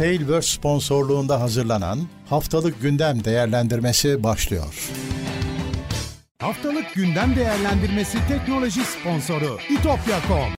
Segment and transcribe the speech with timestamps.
[0.00, 4.90] Tailverse sponsorluğunda hazırlanan Haftalık Gündem Değerlendirmesi başlıyor.
[6.38, 10.54] Haftalık gündem değerlendirmesi teknoloji sponsoru itopya.com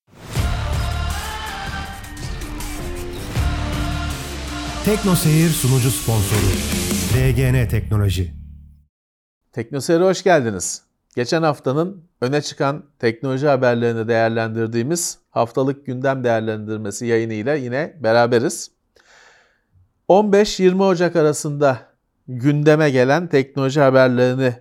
[4.85, 6.53] Tekno Seyir sunucu sponsoru
[7.15, 8.35] DGN Teknoloji
[9.53, 10.83] Teknoseyir'e hoş geldiniz.
[11.17, 18.82] Geçen haftanın öne çıkan teknoloji haberlerini değerlendirdiğimiz haftalık gündem değerlendirmesi yayınıyla yine beraberiz.
[20.13, 21.79] 15-20 Ocak arasında
[22.29, 24.55] gündeme gelen teknoloji haberlerini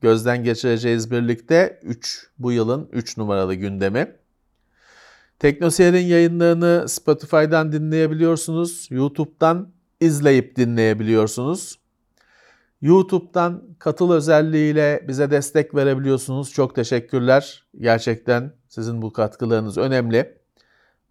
[0.00, 1.80] gözden geçireceğiz birlikte.
[1.82, 4.16] 3 bu yılın 3 numaralı gündemi.
[5.38, 8.88] Teknoseyir'in yayınlarını Spotify'dan dinleyebiliyorsunuz.
[8.90, 11.78] YouTube'dan izleyip dinleyebiliyorsunuz.
[12.82, 16.52] YouTube'dan katıl özelliğiyle bize destek verebiliyorsunuz.
[16.52, 17.64] Çok teşekkürler.
[17.80, 20.37] Gerçekten sizin bu katkılarınız önemli.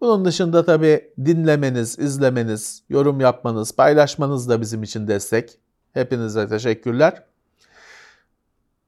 [0.00, 5.58] Bunun dışında tabii dinlemeniz, izlemeniz, yorum yapmanız, paylaşmanız da bizim için destek.
[5.92, 7.24] Hepinize teşekkürler.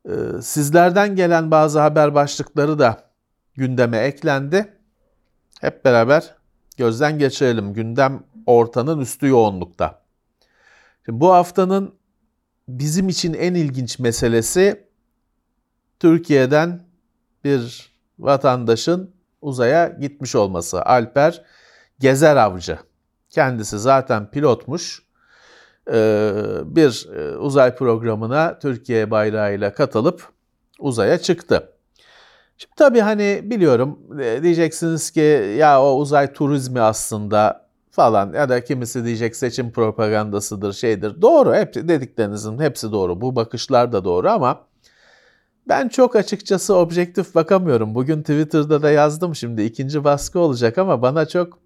[0.08, 3.11] Ee, sizlerden gelen bazı haber başlıkları da
[3.55, 4.75] gündeme eklendi.
[5.61, 6.34] Hep beraber
[6.77, 7.74] gözden geçirelim.
[7.74, 10.02] Gündem ortanın üstü yoğunlukta.
[11.06, 11.95] Şimdi bu haftanın
[12.69, 14.86] bizim için en ilginç meselesi
[16.00, 16.83] Türkiye'den
[17.45, 20.83] bir vatandaşın uzaya gitmiş olması.
[20.83, 21.42] Alper
[21.98, 22.78] Gezer Avcı.
[23.30, 25.02] Kendisi zaten pilotmuş.
[25.92, 26.33] Ee,
[26.64, 30.28] bir e, uzay programına Türkiye bayrağıyla katılıp
[30.78, 31.72] uzaya çıktı.
[32.58, 38.64] Şimdi tabii hani biliyorum e, diyeceksiniz ki ya o uzay turizmi aslında falan ya da
[38.64, 41.22] kimisi diyecek seçim propagandasıdır şeydir.
[41.22, 43.20] Doğru hep dediklerinizin hepsi doğru.
[43.20, 44.70] Bu bakışlar da doğru ama
[45.71, 47.95] ben çok açıkçası objektif bakamıyorum.
[47.95, 51.59] Bugün Twitter'da da yazdım şimdi ikinci baskı olacak ama bana çok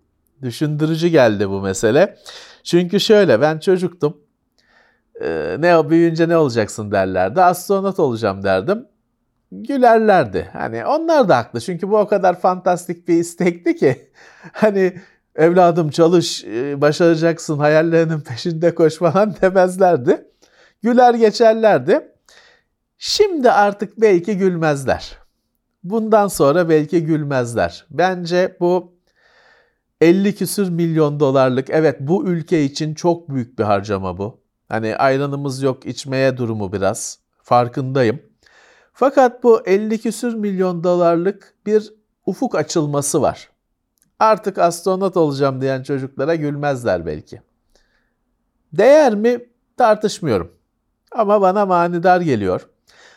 [0.42, 2.16] düşündürücü geldi bu mesele.
[2.64, 4.16] Çünkü şöyle ben çocuktum.
[5.20, 7.42] Ee, ne büyüyünce ne olacaksın derlerdi.
[7.42, 8.86] Astronot olacağım derdim.
[9.52, 10.48] Gülerlerdi.
[10.52, 11.60] Hani onlar da haklı.
[11.60, 14.10] Çünkü bu o kadar fantastik bir istekti ki.
[14.52, 14.92] Hani
[15.36, 20.28] evladım çalış, e, başaracaksın, hayallerinin peşinde koş falan demezlerdi.
[20.82, 22.13] Güler geçerlerdi.
[23.06, 25.18] Şimdi artık belki gülmezler.
[25.82, 27.86] Bundan sonra belki gülmezler.
[27.90, 28.92] Bence bu
[30.00, 34.40] 50 küsür milyon dolarlık evet bu ülke için çok büyük bir harcama bu.
[34.68, 37.18] Hani ayranımız yok içmeye durumu biraz.
[37.42, 38.22] Farkındayım.
[38.92, 41.94] Fakat bu 50 küsür milyon dolarlık bir
[42.26, 43.50] ufuk açılması var.
[44.18, 47.42] Artık astronot olacağım diyen çocuklara gülmezler belki.
[48.72, 50.52] Değer mi tartışmıyorum.
[51.12, 52.68] Ama bana manidar geliyor.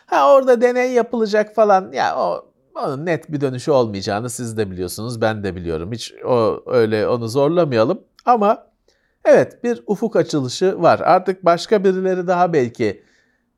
[0.08, 5.20] Ha orada deney yapılacak falan ya o onun net bir dönüşü olmayacağını siz de biliyorsunuz,
[5.20, 5.92] ben de biliyorum.
[5.92, 8.00] Hiç o öyle onu zorlamayalım.
[8.24, 8.66] Ama
[9.24, 11.00] evet bir ufuk açılışı var.
[11.00, 13.02] Artık başka birileri daha belki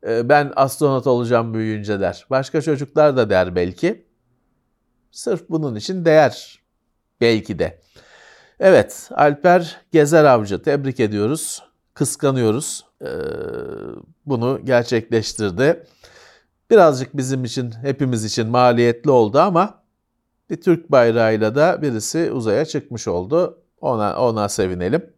[0.07, 2.25] e, ben astronot olacağım büyüyünce der.
[2.29, 4.05] Başka çocuklar da der belki.
[5.11, 6.61] Sırf bunun için değer
[7.21, 7.81] belki de.
[8.59, 11.63] Evet, Alper Gezer Avcı tebrik ediyoruz,
[11.93, 12.85] kıskanıyoruz.
[13.01, 13.07] Ee,
[14.25, 15.83] bunu gerçekleştirdi.
[16.71, 19.83] Birazcık bizim için, hepimiz için maliyetli oldu ama
[20.49, 23.63] bir Türk bayrağıyla da birisi uzaya çıkmış oldu.
[23.81, 25.13] Ona ona sevinelim.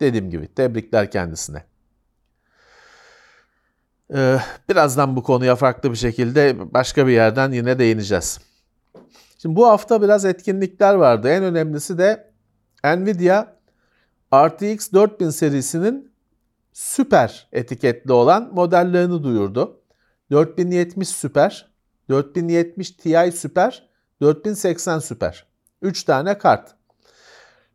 [0.00, 1.64] Dediğim gibi tebrikler kendisine.
[4.14, 4.38] Ee,
[4.68, 8.40] birazdan bu konuya farklı bir şekilde başka bir yerden yine değineceğiz.
[9.38, 11.28] Şimdi bu hafta biraz etkinlikler vardı.
[11.28, 12.32] En önemlisi de
[12.84, 13.46] Nvidia
[14.34, 16.12] RTX 4000 serisinin
[16.72, 19.83] süper etiketli olan modellerini duyurdu.
[20.34, 21.68] 4070 süper,
[22.08, 23.88] 4070 Ti süper,
[24.20, 25.46] 4080 süper.
[25.82, 26.74] 3 tane kart.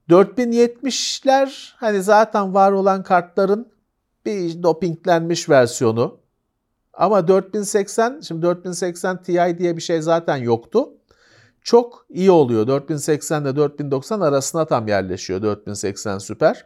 [0.09, 3.71] 4070'ler hani zaten var olan kartların
[4.25, 6.19] bir dopinglenmiş versiyonu.
[6.93, 10.89] Ama 4080, şimdi 4080 Ti diye bir şey zaten yoktu.
[11.61, 12.67] Çok iyi oluyor.
[12.67, 16.65] 4080 ile 4090 arasına tam yerleşiyor 4080 Süper.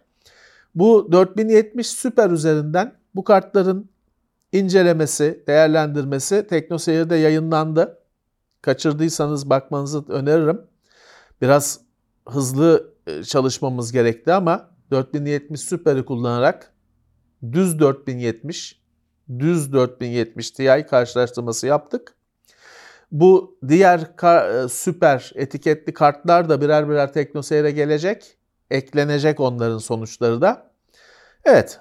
[0.75, 3.93] Bu 4070 Süper üzerinden bu kartların
[4.54, 8.00] incelemesi, değerlendirmesi TeknoSeyir'de yayınlandı.
[8.62, 10.62] Kaçırdıysanız bakmanızı öneririm.
[11.42, 11.80] Biraz
[12.30, 16.74] hızlı e, çalışmamız gerekti ama 4070 Super'i kullanarak
[17.52, 18.82] düz 4070,
[19.40, 22.16] düz 4070 Ti karşılaştırması yaptık.
[23.12, 28.38] Bu diğer kar, e, süper etiketli kartlar da birer birer TeknoSeyir'e gelecek.
[28.72, 30.72] Eklenecek onların sonuçları da.
[31.46, 31.80] Evet.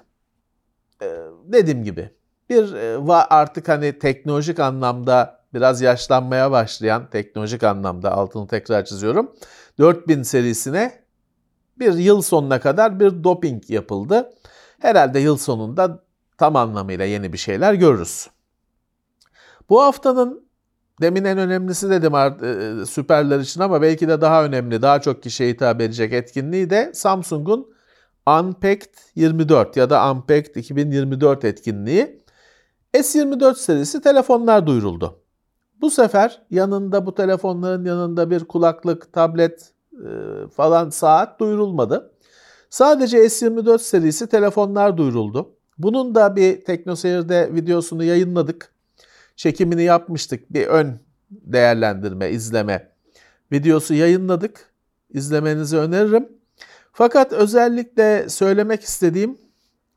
[1.01, 1.05] Ee,
[1.45, 2.09] dediğim gibi
[2.53, 9.31] bir e, artık hani teknolojik anlamda biraz yaşlanmaya başlayan teknolojik anlamda altını tekrar çiziyorum.
[9.79, 11.03] 4000 serisine
[11.79, 14.33] bir yıl sonuna kadar bir doping yapıldı.
[14.79, 16.03] Herhalde yıl sonunda
[16.37, 18.29] tam anlamıyla yeni bir şeyler görürüz.
[19.69, 20.47] Bu haftanın
[21.01, 25.49] demin en önemlisi dedim e, süperler için ama belki de daha önemli, daha çok kişiye
[25.49, 27.73] hitap edecek etkinliği de Samsung'un
[28.27, 32.22] Unpacked 24 ya da Unpacked 2024 etkinliği.
[32.93, 35.19] S24 serisi telefonlar duyuruldu.
[35.81, 40.07] Bu sefer yanında bu telefonların yanında bir kulaklık, tablet e,
[40.55, 42.11] falan saat duyurulmadı.
[42.69, 45.55] Sadece S24 serisi telefonlar duyuruldu.
[45.77, 48.73] Bunun da bir TeknoSeyir'de videosunu yayınladık.
[49.35, 50.53] Çekimini yapmıştık.
[50.53, 50.99] Bir ön
[51.31, 52.91] değerlendirme, izleme
[53.51, 54.73] videosu yayınladık.
[55.09, 56.29] İzlemenizi öneririm.
[56.91, 59.37] Fakat özellikle söylemek istediğim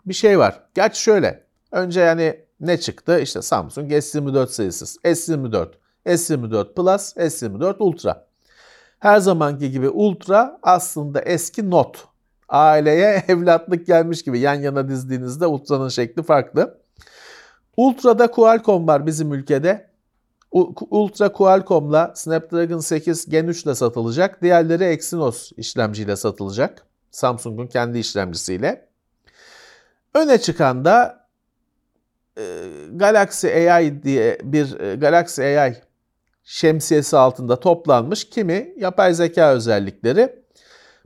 [0.06, 0.62] bir şey var.
[0.74, 1.46] Gerçi şöyle.
[1.72, 3.20] Önce yani ne çıktı?
[3.20, 5.68] İşte Samsung S24 serisi, S24,
[6.06, 8.26] S24 Plus, S24 Ultra.
[8.98, 11.98] Her zamanki gibi Ultra aslında eski Note.
[12.48, 16.78] Aileye evlatlık gelmiş gibi yan yana dizdiğinizde Ultra'nın şekli farklı.
[17.76, 19.90] Ultra'da Qualcomm var bizim ülkede.
[20.90, 24.42] Ultra Qualcomm'la Snapdragon 8 Gen 3 ile satılacak.
[24.42, 26.86] Diğerleri Exynos işlemciyle satılacak.
[27.10, 28.88] Samsung'un kendi işlemcisiyle.
[30.14, 31.25] Öne çıkan da
[32.92, 35.76] Galaxy AI diye bir e, Galaxy AI
[36.44, 40.44] şemsiyesi altında toplanmış kimi yapay zeka özellikleri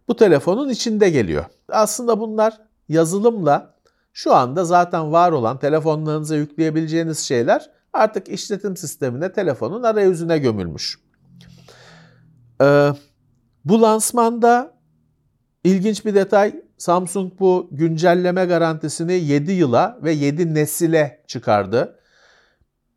[0.09, 1.45] bu telefonun içinde geliyor.
[1.69, 3.75] Aslında bunlar yazılımla
[4.13, 10.99] şu anda zaten var olan telefonlarınıza yükleyebileceğiniz şeyler artık işletim sistemine telefonun arayüzüne gömülmüş.
[12.63, 12.91] Ee,
[13.65, 14.75] bu lansmanda
[15.65, 21.99] ilginç bir detay Samsung bu güncelleme garantisini 7 yıla ve 7 nesile çıkardı.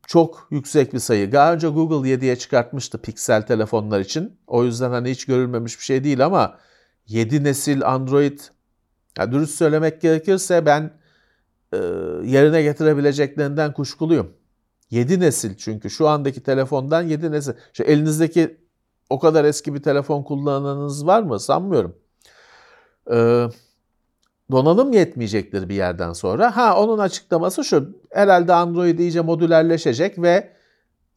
[0.06, 1.32] Çok yüksek bir sayı.
[1.32, 4.38] Daha önce Google 7'ye çıkartmıştı Pixel telefonlar için.
[4.46, 6.58] O yüzden hani hiç görülmemiş bir şey değil ama
[7.08, 8.38] 7 nesil Android
[9.18, 10.90] ya dürüst söylemek gerekirse ben
[11.72, 11.76] e,
[12.24, 14.32] yerine getirebileceklerinden kuşkuluyum.
[14.90, 17.52] 7 nesil çünkü şu andaki telefondan 7 nesil.
[17.72, 18.56] Şu elinizdeki
[19.10, 21.40] o kadar eski bir telefon kullananınız var mı?
[21.40, 21.96] Sanmıyorum.
[23.10, 23.48] Ee,
[24.50, 26.56] donanım yetmeyecektir bir yerden sonra.
[26.56, 27.98] Ha onun açıklaması şu.
[28.10, 30.50] Herhalde Android iyice modülerleşecek ve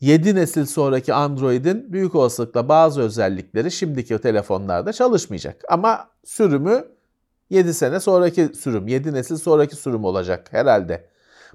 [0.01, 5.61] 7 nesil sonraki Android'in büyük olasılıkla bazı özellikleri şimdiki telefonlarda çalışmayacak.
[5.69, 6.85] Ama sürümü
[7.49, 11.09] 7 sene sonraki sürüm, 7 nesil sonraki sürüm olacak herhalde.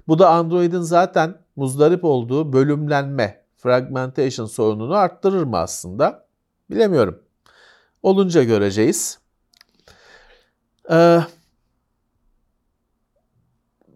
[0.07, 6.25] Bu da Android'in zaten muzdarip olduğu bölümlenme, fragmentation sorununu arttırır mı aslında?
[6.69, 7.19] Bilemiyorum.
[8.03, 9.19] Olunca göreceğiz.
[10.91, 11.19] Ee,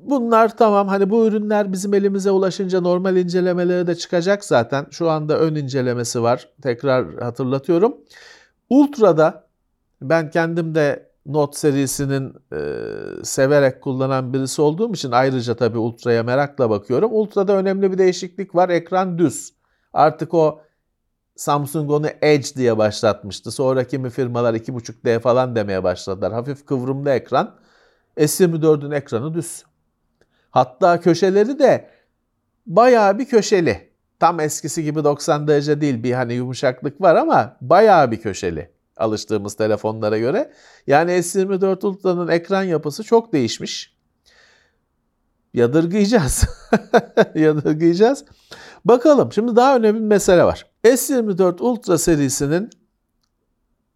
[0.10, 4.86] bunlar tamam hani bu ürünler bizim elimize ulaşınca normal incelemeleri de çıkacak zaten.
[4.92, 6.50] Şu anda ön incelemesi var.
[6.62, 7.98] Tekrar hatırlatıyorum.
[8.70, 9.48] Ultra'da
[10.02, 12.60] ben kendim de Note serisinin e,
[13.24, 17.12] severek kullanan birisi olduğum için ayrıca tabii Ultra'ya merakla bakıyorum.
[17.14, 18.70] Ultra'da önemli bir değişiklik var.
[18.70, 19.54] Ekran düz.
[19.94, 20.62] Artık o
[21.36, 23.52] Samsung onu Edge diye başlatmıştı.
[23.52, 26.34] Sonra kimi firmalar 2.5D falan demeye başladılar.
[26.34, 27.56] Hafif kıvrımlı ekran.
[28.18, 29.64] S24'ün ekranı düz.
[30.58, 31.90] Hatta köşeleri de
[32.66, 33.90] bayağı bir köşeli.
[34.20, 39.54] Tam eskisi gibi 90 derece değil bir hani yumuşaklık var ama bayağı bir köşeli alıştığımız
[39.54, 40.54] telefonlara göre.
[40.88, 43.96] Yani S24 Ultra'nın ekran yapısı çok değişmiş.
[45.54, 46.46] Yadırgayacağız.
[47.36, 48.26] Yadırgayacağız.
[48.86, 50.66] Bakalım şimdi daha önemli bir mesele var.
[50.84, 52.70] S24 Ultra serisinin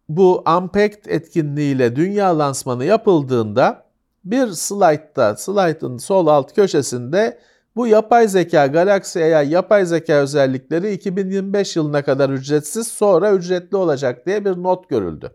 [0.08, 3.91] bu Unpacked etkinliğiyle dünya lansmanı yapıldığında
[4.24, 7.38] bir slaytta, slaytın sol alt köşesinde
[7.76, 14.26] bu yapay zeka, Galaxy AI yapay zeka özellikleri 2025 yılına kadar ücretsiz sonra ücretli olacak
[14.26, 15.30] diye bir not görüldü.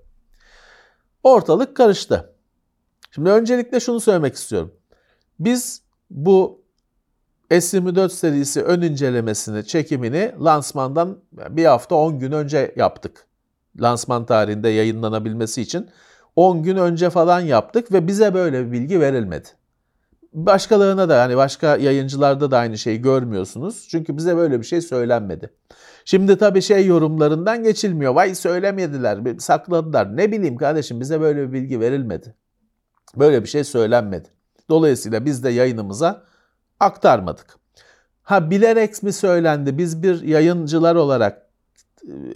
[1.23, 2.33] Ortalık karıştı.
[3.11, 4.73] Şimdi öncelikle şunu söylemek istiyorum.
[5.39, 6.61] Biz bu
[7.51, 13.27] S24 serisi ön incelemesini, çekimini lansmandan bir hafta 10 gün önce yaptık.
[13.81, 15.89] Lansman tarihinde yayınlanabilmesi için
[16.37, 19.47] 10 gün önce falan yaptık ve bize böyle bir bilgi verilmedi.
[20.33, 23.87] Başkalarına da yani başka yayıncılarda da aynı şeyi görmüyorsunuz.
[23.89, 25.53] Çünkü bize böyle bir şey söylenmedi.
[26.05, 28.13] Şimdi tabii şey yorumlarından geçilmiyor.
[28.13, 30.17] Vay söylemediler, sakladılar.
[30.17, 32.35] Ne bileyim kardeşim bize böyle bir bilgi verilmedi.
[33.15, 34.27] Böyle bir şey söylenmedi.
[34.69, 36.23] Dolayısıyla biz de yayınımıza
[36.79, 37.57] aktarmadık.
[38.23, 39.77] Ha bilerek mi söylendi?
[39.77, 41.49] Biz bir yayıncılar olarak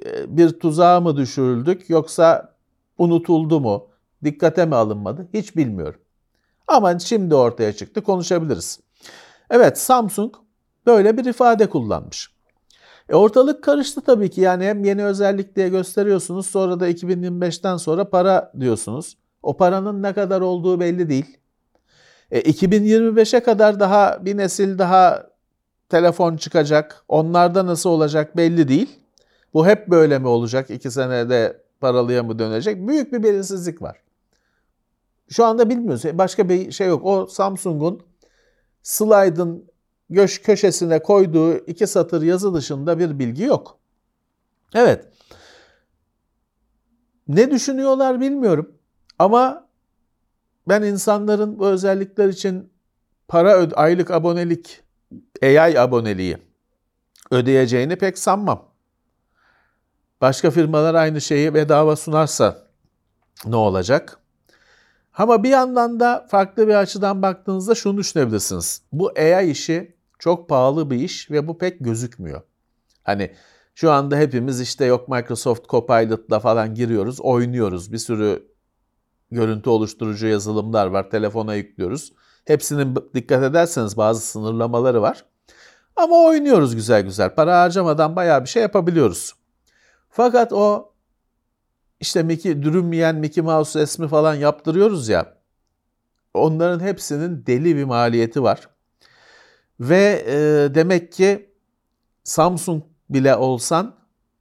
[0.05, 2.55] e, bir tuzağa mı düşürüldük yoksa
[2.97, 3.90] unutuldu mu?
[4.23, 5.27] Dikkate mi alınmadı?
[5.33, 5.99] Hiç bilmiyorum.
[6.67, 8.79] Ama şimdi ortaya çıktı konuşabiliriz.
[9.49, 10.35] Evet Samsung
[10.85, 12.31] böyle bir ifade kullanmış.
[13.09, 18.09] E ortalık karıştı tabii ki yani hem yeni özellik diye gösteriyorsunuz sonra da 2025'ten sonra
[18.09, 19.17] para diyorsunuz.
[19.43, 21.37] O paranın ne kadar olduğu belli değil.
[22.31, 25.27] E, 2025'e kadar daha bir nesil daha
[25.89, 27.03] telefon çıkacak.
[27.07, 28.99] Onlarda nasıl olacak belli değil.
[29.53, 30.69] Bu hep böyle mi olacak?
[30.69, 32.87] İki senede paralıya mı dönecek?
[32.87, 33.97] Büyük bir belirsizlik var.
[35.31, 36.03] Şu anda bilmiyoruz.
[36.13, 37.05] Başka bir şey yok.
[37.05, 38.01] O Samsung'un
[38.83, 39.71] slide'ın
[40.09, 43.79] göş köşesine koyduğu iki satır yazı dışında bir bilgi yok.
[44.73, 45.07] Evet.
[47.27, 48.73] Ne düşünüyorlar bilmiyorum.
[49.19, 49.67] Ama
[50.67, 52.73] ben insanların bu özellikler için
[53.27, 54.83] para aylık abonelik,
[55.43, 56.37] AI aboneliği
[57.31, 58.71] ödeyeceğini pek sanmam.
[60.21, 62.67] Başka firmalar aynı şeyi bedava sunarsa
[63.45, 64.20] ne olacak?
[65.17, 68.81] Ama bir yandan da farklı bir açıdan baktığınızda şunu düşünebilirsiniz.
[68.91, 72.41] Bu AI işi çok pahalı bir iş ve bu pek gözükmüyor.
[73.03, 73.31] Hani
[73.75, 77.91] şu anda hepimiz işte yok Microsoft Copilot'la falan giriyoruz, oynuyoruz.
[77.91, 78.47] Bir sürü
[79.31, 82.13] görüntü oluşturucu yazılımlar var, telefona yüklüyoruz.
[82.45, 85.25] Hepsinin dikkat ederseniz bazı sınırlamaları var.
[85.95, 87.35] Ama oynuyoruz güzel güzel.
[87.35, 89.33] Para harcamadan bayağı bir şey yapabiliyoruz.
[90.09, 90.90] Fakat o
[92.01, 95.33] işte Mickey, dürünmeyen Mickey Mouse resmi falan yaptırıyoruz ya.
[96.33, 98.69] Onların hepsinin deli bir maliyeti var.
[99.79, 100.35] Ve e,
[100.75, 101.49] demek ki
[102.23, 103.95] Samsung bile olsan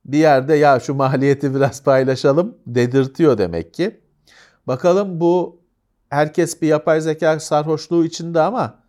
[0.05, 4.01] bir yerde ya şu maliyeti biraz paylaşalım dedirtiyor demek ki.
[4.67, 5.61] Bakalım bu
[6.11, 8.81] herkes bir yapay zeka sarhoşluğu içinde ama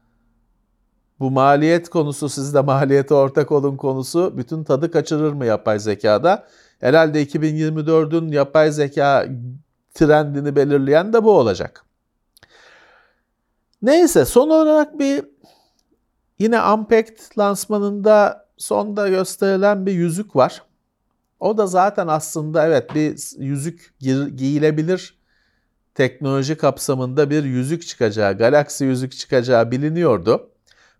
[1.20, 6.48] bu maliyet konusu siz de maliyete ortak olun konusu bütün tadı kaçırır mı yapay zekada?
[6.82, 9.28] Herhalde 2024'ün yapay zeka
[9.94, 11.86] trendini belirleyen de bu olacak.
[13.82, 15.26] Neyse son olarak bir
[16.40, 20.64] yine Unpacked lansmanında sonda gösterilen bir yüzük var.
[21.40, 23.94] O da zaten aslında evet bir yüzük
[24.38, 25.22] giyilebilir
[25.96, 30.50] teknoloji kapsamında bir yüzük çıkacağı, Galaxy yüzük çıkacağı biliniyordu.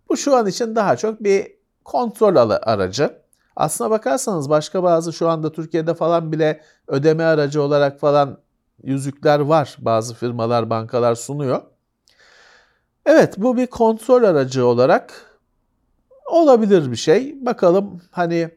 [0.08, 1.52] Bu şu an için daha çok bir
[1.84, 3.21] kontrol aracı.
[3.56, 8.38] Aslına bakarsanız başka bazı şu anda Türkiye'de falan bile ödeme aracı olarak falan
[8.82, 9.76] yüzükler var.
[9.78, 11.62] Bazı firmalar, bankalar sunuyor.
[13.06, 15.38] Evet bu bir kontrol aracı olarak
[16.26, 17.46] olabilir bir şey.
[17.46, 18.50] Bakalım hani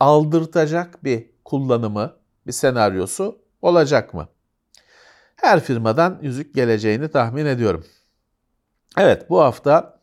[0.00, 2.12] aldırtacak bir kullanımı,
[2.46, 4.28] bir senaryosu olacak mı?
[5.36, 7.84] Her firmadan yüzük geleceğini tahmin ediyorum.
[8.98, 10.00] Evet bu hafta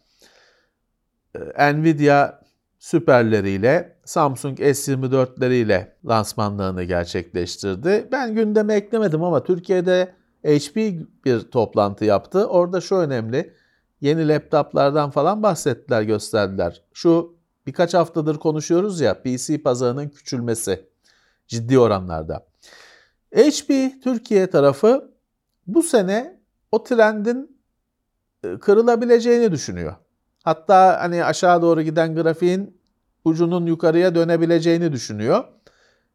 [1.55, 2.38] e, Nvidia
[2.79, 8.07] süperleriyle Samsung S24'leriyle lansmanlarını gerçekleştirdi.
[8.11, 10.75] Ben gündeme eklemedim ama Türkiye'de HP
[11.25, 12.47] bir toplantı yaptı.
[12.47, 13.53] Orada şu önemli.
[14.01, 16.83] Yeni laptoplardan falan bahsettiler, gösterdiler.
[16.93, 20.89] Şu birkaç haftadır konuşuyoruz ya PC pazarının küçülmesi
[21.47, 22.47] ciddi oranlarda.
[23.35, 25.11] HP Türkiye tarafı
[25.67, 26.39] bu sene
[26.71, 27.59] o trendin
[28.43, 29.95] e, kırılabileceğini düşünüyor.
[30.43, 32.79] Hatta hani aşağı doğru giden grafiğin
[33.25, 35.43] ucunun yukarıya dönebileceğini düşünüyor.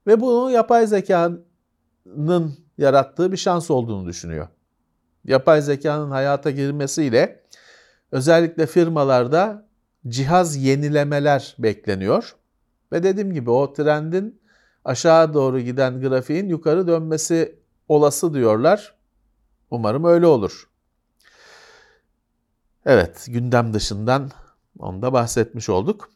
[0.06, 4.48] Ve bunu yapay zekanın yarattığı bir şans olduğunu düşünüyor.
[5.24, 7.44] Yapay zekanın hayata girmesiyle
[8.12, 9.66] özellikle firmalarda
[10.08, 12.36] cihaz yenilemeler bekleniyor.
[12.92, 14.40] Ve dediğim gibi o trendin
[14.84, 18.94] aşağı doğru giden grafiğin yukarı dönmesi olası diyorlar.
[19.70, 20.68] Umarım öyle olur.
[22.86, 24.30] Evet, gündem dışından
[24.78, 26.10] onda bahsetmiş olduk.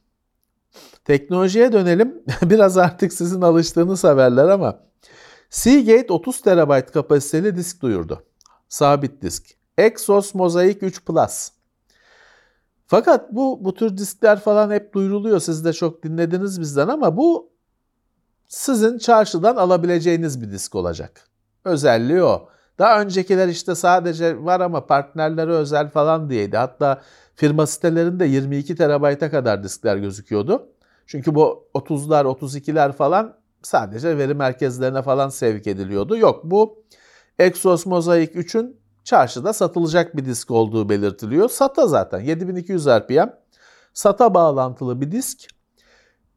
[1.04, 2.22] Teknolojiye dönelim.
[2.42, 4.88] Biraz artık sizin alıştığınız haberler ama
[5.50, 8.22] Seagate 30 TB kapasiteli disk duyurdu.
[8.68, 9.44] Sabit disk.
[9.78, 11.50] Exos Mosaic 3 Plus.
[12.86, 15.40] Fakat bu bu tür diskler falan hep duyuruluyor.
[15.40, 17.52] Siz de çok dinlediniz bizden ama bu
[18.48, 21.28] sizin çarşıdan alabileceğiniz bir disk olacak.
[21.64, 22.48] Özelliği o.
[22.78, 26.56] Daha öncekiler işte sadece var ama partnerlere özel falan diyeydi.
[26.56, 27.02] Hatta
[27.34, 30.68] firma sitelerinde 22 terabayta kadar diskler gözüküyordu.
[31.06, 36.16] Çünkü bu 30'lar 32'ler falan sadece veri merkezlerine falan sevk ediliyordu.
[36.16, 36.84] Yok bu
[37.38, 41.48] Exos Mosaic 3'ün çarşıda satılacak bir disk olduğu belirtiliyor.
[41.48, 43.28] SATA zaten 7200 RPM
[43.94, 45.48] SATA bağlantılı bir disk.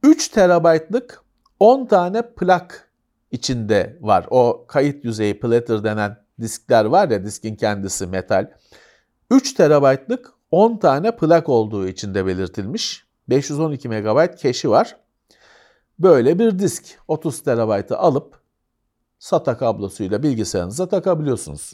[0.03, 1.21] 3 terabaytlık
[1.59, 2.91] 10 tane plak
[3.31, 4.25] içinde var.
[4.29, 8.51] O kayıt yüzeyi platter denen diskler var ya diskin kendisi metal.
[9.31, 13.05] 3 terabaytlık 10 tane plak olduğu içinde belirtilmiş.
[13.29, 14.97] 512 MB cache'i var.
[15.99, 18.41] Böyle bir disk 30 terabaytı alıp
[19.19, 21.73] SATA kablosuyla bilgisayarınıza takabiliyorsunuz.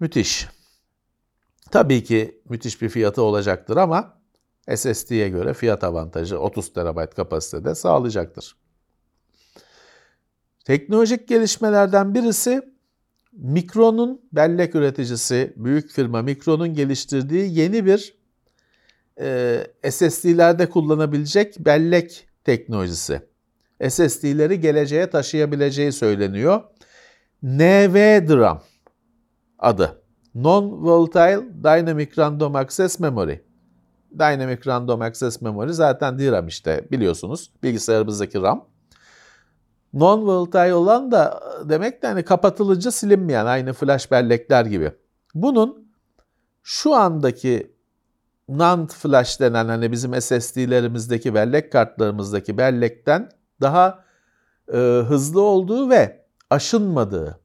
[0.00, 0.48] Müthiş.
[1.70, 4.20] Tabii ki müthiş bir fiyatı olacaktır ama
[4.74, 8.56] SSD'ye göre fiyat avantajı 30 TB kapasitede sağlayacaktır.
[10.64, 12.74] Teknolojik gelişmelerden birisi
[13.32, 18.14] Micron'un bellek üreticisi, büyük firma Micron'un geliştirdiği yeni bir
[19.20, 23.20] e, SSD'lerde kullanabilecek bellek teknolojisi.
[23.88, 26.62] SSD'leri geleceğe taşıyabileceği söyleniyor.
[27.42, 28.62] NVDRAM
[29.58, 30.02] adı.
[30.34, 33.36] Non-Volatile Dynamic Random Access Memory.
[34.12, 37.50] Dynamic Random Access Memory zaten DRAM işte biliyorsunuz.
[37.62, 38.69] Bilgisayarımızdaki RAM.
[39.94, 44.92] Non-volatile olan da demek de hani kapatılınca silinmeyen aynı flash bellekler gibi.
[45.34, 45.90] Bunun
[46.62, 47.76] şu andaki
[48.48, 53.28] NAND flash denen hani bizim SSD'lerimizdeki bellek kartlarımızdaki bellekten
[53.60, 54.04] daha
[54.72, 54.76] e,
[55.08, 57.40] hızlı olduğu ve aşınmadığı.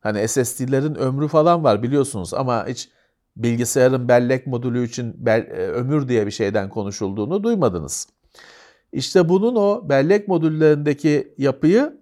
[0.00, 2.88] Hani SSD'lerin ömrü falan var biliyorsunuz ama hiç
[3.36, 8.08] bilgisayarın bellek modülü için bel, e, ömür diye bir şeyden konuşulduğunu duymadınız.
[8.92, 12.00] İşte bunun o bellek modüllerindeki yapıyı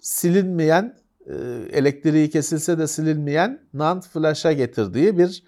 [0.00, 1.34] silinmeyen, e,
[1.72, 5.44] elektriği kesilse de silinmeyen NAND flash'a getirdiği bir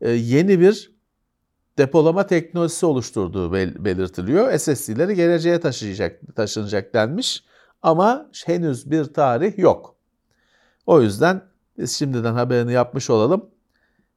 [0.00, 0.96] e, yeni bir
[1.78, 3.52] depolama teknolojisi oluşturduğu
[3.84, 4.58] belirtiliyor.
[4.58, 7.44] SSD'leri geleceğe taşıyacak, taşınacak denmiş
[7.82, 9.96] ama henüz bir tarih yok.
[10.86, 11.42] O yüzden
[11.78, 13.50] biz şimdiden haberini yapmış olalım.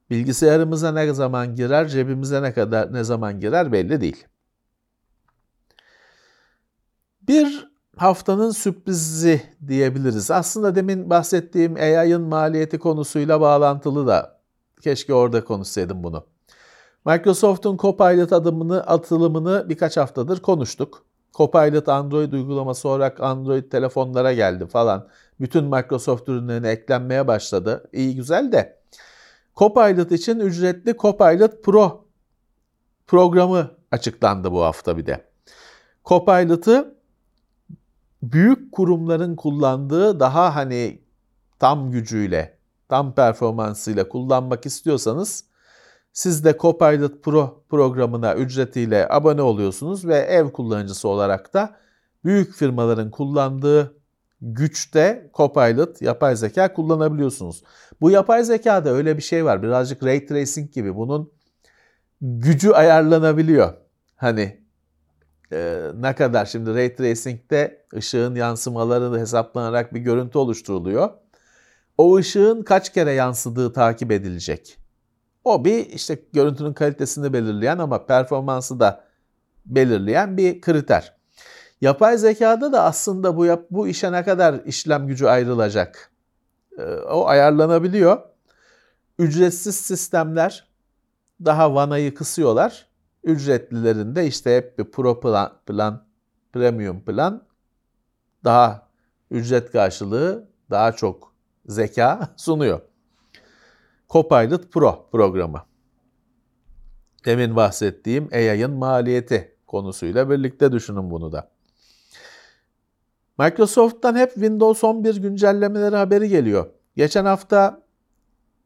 [0.10, 4.26] Bilgisayarımıza ne zaman girer, cebimize ne kadar ne zaman girer belli değil.
[7.30, 10.32] Bir haftanın sürprizi diyebiliriz.
[10.32, 14.40] Aslında demin bahsettiğim AI'ın maliyeti konusuyla bağlantılı da
[14.82, 16.26] keşke orada konuşsaydım bunu.
[17.06, 21.06] Microsoft'un Copilot adımını, atılımını birkaç haftadır konuştuk.
[21.34, 25.08] Copilot Android uygulaması olarak Android telefonlara geldi falan.
[25.40, 27.90] Bütün Microsoft ürünlerine eklenmeye başladı.
[27.94, 28.80] İyi güzel de.
[29.56, 32.06] Copilot için ücretli Copilot Pro
[33.08, 35.26] programı açıklandı bu hafta bir de.
[36.06, 36.99] Copilot'ı
[38.24, 41.02] büyük kurumların kullandığı daha hani
[41.60, 42.58] tam gücüyle,
[42.90, 45.44] tam performansıyla kullanmak istiyorsanız
[46.14, 51.76] siz de Copilot Pro programına ücretiyle abone oluyorsunuz ve ev kullanıcısı olarak da
[52.26, 54.00] büyük firmaların kullandığı
[54.42, 57.64] güçte Copilot yapay zeka kullanabiliyorsunuz.
[58.02, 59.64] Bu yapay zekada öyle bir şey var.
[59.64, 60.96] Birazcık ray tracing gibi.
[60.96, 61.32] Bunun
[62.22, 63.74] gücü ayarlanabiliyor.
[64.16, 64.59] Hani
[65.52, 71.10] e, ne kadar şimdi ray tracing'de ışığın yansımaları hesaplanarak bir görüntü oluşturuluyor.
[71.98, 74.78] O ışığın kaç kere yansıdığı takip edilecek.
[75.44, 79.04] O bir işte görüntünün kalitesini belirleyen ama performansı da
[79.66, 81.16] belirleyen bir kriter.
[81.82, 86.12] Yapay zekada da aslında bu yap, bu işe ne kadar işlem gücü ayrılacak
[86.78, 88.22] e, o ayarlanabiliyor.
[89.20, 90.68] Ücretsiz sistemler
[91.46, 92.89] daha vanayı kısıyorlar.
[93.24, 96.06] Ücretlilerinde işte hep bir pro plan, plan,
[96.54, 97.44] premium plan
[98.44, 98.90] daha
[99.32, 101.34] ücret karşılığı daha çok
[101.66, 102.82] zeka sunuyor.
[104.10, 105.64] Copilot Pro programı.
[107.26, 111.52] Demin bahsettiğim AI'ın maliyeti konusuyla birlikte düşünün bunu da.
[113.40, 116.70] Microsoft'tan hep Windows 11 güncellemeleri haberi geliyor.
[116.96, 117.82] Geçen hafta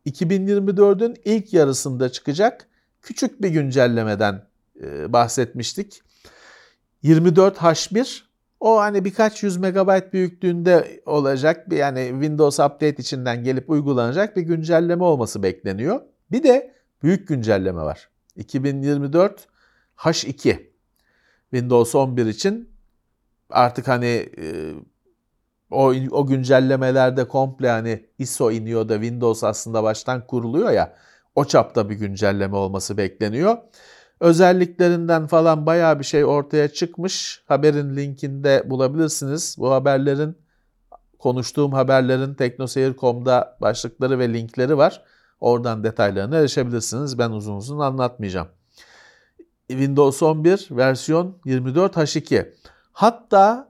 [0.06, 2.68] 2024'ün ilk yarısında çıkacak
[3.04, 4.46] küçük bir güncellemeden
[4.82, 6.02] e, bahsetmiştik.
[7.04, 8.22] 24H1
[8.60, 14.42] o hani birkaç yüz megabayt büyüklüğünde olacak bir yani Windows Update içinden gelip uygulanacak bir
[14.42, 16.02] güncelleme olması bekleniyor.
[16.32, 18.10] Bir de büyük güncelleme var.
[18.36, 19.48] 2024
[19.98, 20.60] H2
[21.52, 22.70] Windows 11 için
[23.50, 24.74] artık hani e,
[25.72, 30.96] o, o güncellemelerde komple hani ISO iniyor da Windows aslında baştan kuruluyor ya
[31.36, 33.58] o çapta bir güncelleme olması bekleniyor.
[34.20, 37.44] Özelliklerinden falan baya bir şey ortaya çıkmış.
[37.48, 39.56] Haberin linkinde bulabilirsiniz.
[39.60, 40.38] Bu haberlerin
[41.20, 45.04] konuştuğum haberlerin teknoseyir.com'da başlıkları ve linkleri var.
[45.40, 47.18] Oradan detaylarına erişebilirsiniz.
[47.18, 48.48] Ben uzun uzun anlatmayacağım.
[49.68, 52.54] Windows 11 versiyon 24H2.
[52.92, 53.70] Hatta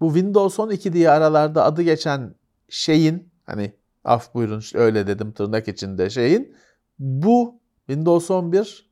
[0.00, 2.34] bu Windows 12 diye aralarda adı geçen
[2.68, 3.72] şeyin hani
[4.04, 6.56] af buyurun öyle dedim tırnak içinde şeyin
[6.98, 8.90] bu Windows 11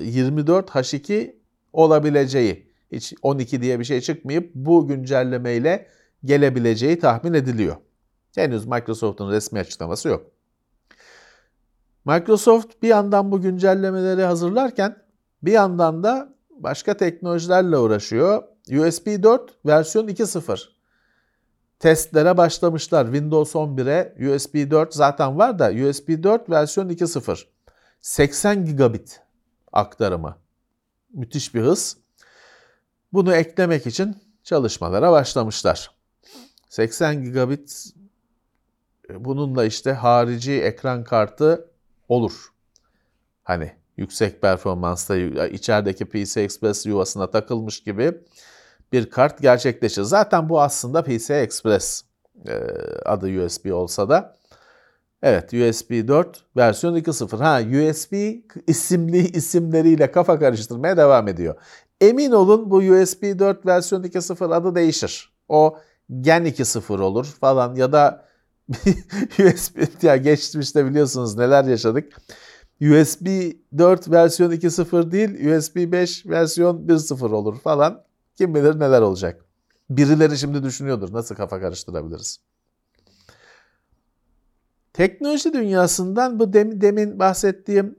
[0.00, 1.36] 24 H2
[1.72, 5.88] olabileceği hiç 12 diye bir şey çıkmayıp bu güncellemeyle
[6.24, 7.76] gelebileceği tahmin ediliyor.
[8.34, 10.30] Henüz Microsoft'un resmi açıklaması yok.
[12.04, 14.96] Microsoft bir yandan bu güncellemeleri hazırlarken
[15.42, 18.42] bir yandan da başka teknolojilerle uğraşıyor.
[18.70, 20.75] USB 4 versiyon 2.0
[21.78, 23.04] testlere başlamışlar.
[23.04, 27.44] Windows 11'e USB 4 zaten var da USB 4 versiyon 2.0
[28.00, 29.20] 80 gigabit
[29.72, 30.36] aktarımı.
[31.12, 31.96] Müthiş bir hız.
[33.12, 35.90] Bunu eklemek için çalışmalara başlamışlar.
[36.68, 37.84] 80 gigabit
[39.10, 41.70] bununla işte harici ekran kartı
[42.08, 42.52] olur.
[43.44, 48.20] Hani yüksek performansta içerideki PCI Express yuvasına takılmış gibi
[48.92, 50.02] bir kart gerçekleşir.
[50.02, 52.02] Zaten bu aslında PCI Express
[52.48, 52.54] e,
[53.04, 54.36] adı USB olsa da
[55.22, 57.36] Evet USB 4 versiyon 2.0.
[57.36, 58.12] Ha USB
[58.66, 61.54] isimli isimleriyle kafa karıştırmaya devam ediyor.
[62.00, 65.32] Emin olun bu USB 4 versiyon 2.0 adı değişir.
[65.48, 65.78] O
[66.20, 68.24] Gen 2.0 olur falan ya da
[69.38, 72.12] USB ya geçmişte biliyorsunuz neler yaşadık.
[72.80, 73.26] USB
[73.78, 78.05] 4 versiyon 2.0 değil USB 5 versiyon 1.0 olur falan.
[78.36, 79.44] Kim bilir neler olacak.
[79.90, 82.40] Birileri şimdi düşünüyordur nasıl kafa karıştırabiliriz.
[84.92, 87.98] Teknoloji dünyasından bu dem, demin bahsettiğim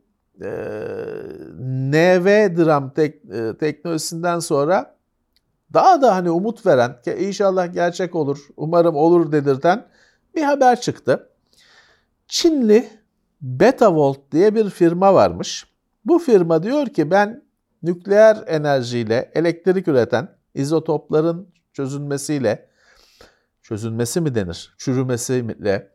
[1.90, 3.22] NV dram tek,
[3.60, 4.98] teknolojisinden sonra
[5.74, 9.88] daha da hani umut veren ki inşallah gerçek olur, umarım olur dedirten
[10.36, 11.30] bir haber çıktı.
[12.28, 12.90] Çinli
[13.42, 15.68] Betavolt diye bir firma varmış.
[16.06, 17.47] Bu firma diyor ki ben
[17.88, 22.70] nükleer enerjiyle elektrik üreten izotopların çözülmesiyle
[23.62, 24.74] çözülmesi mi denir?
[24.78, 25.92] Çürümesiyle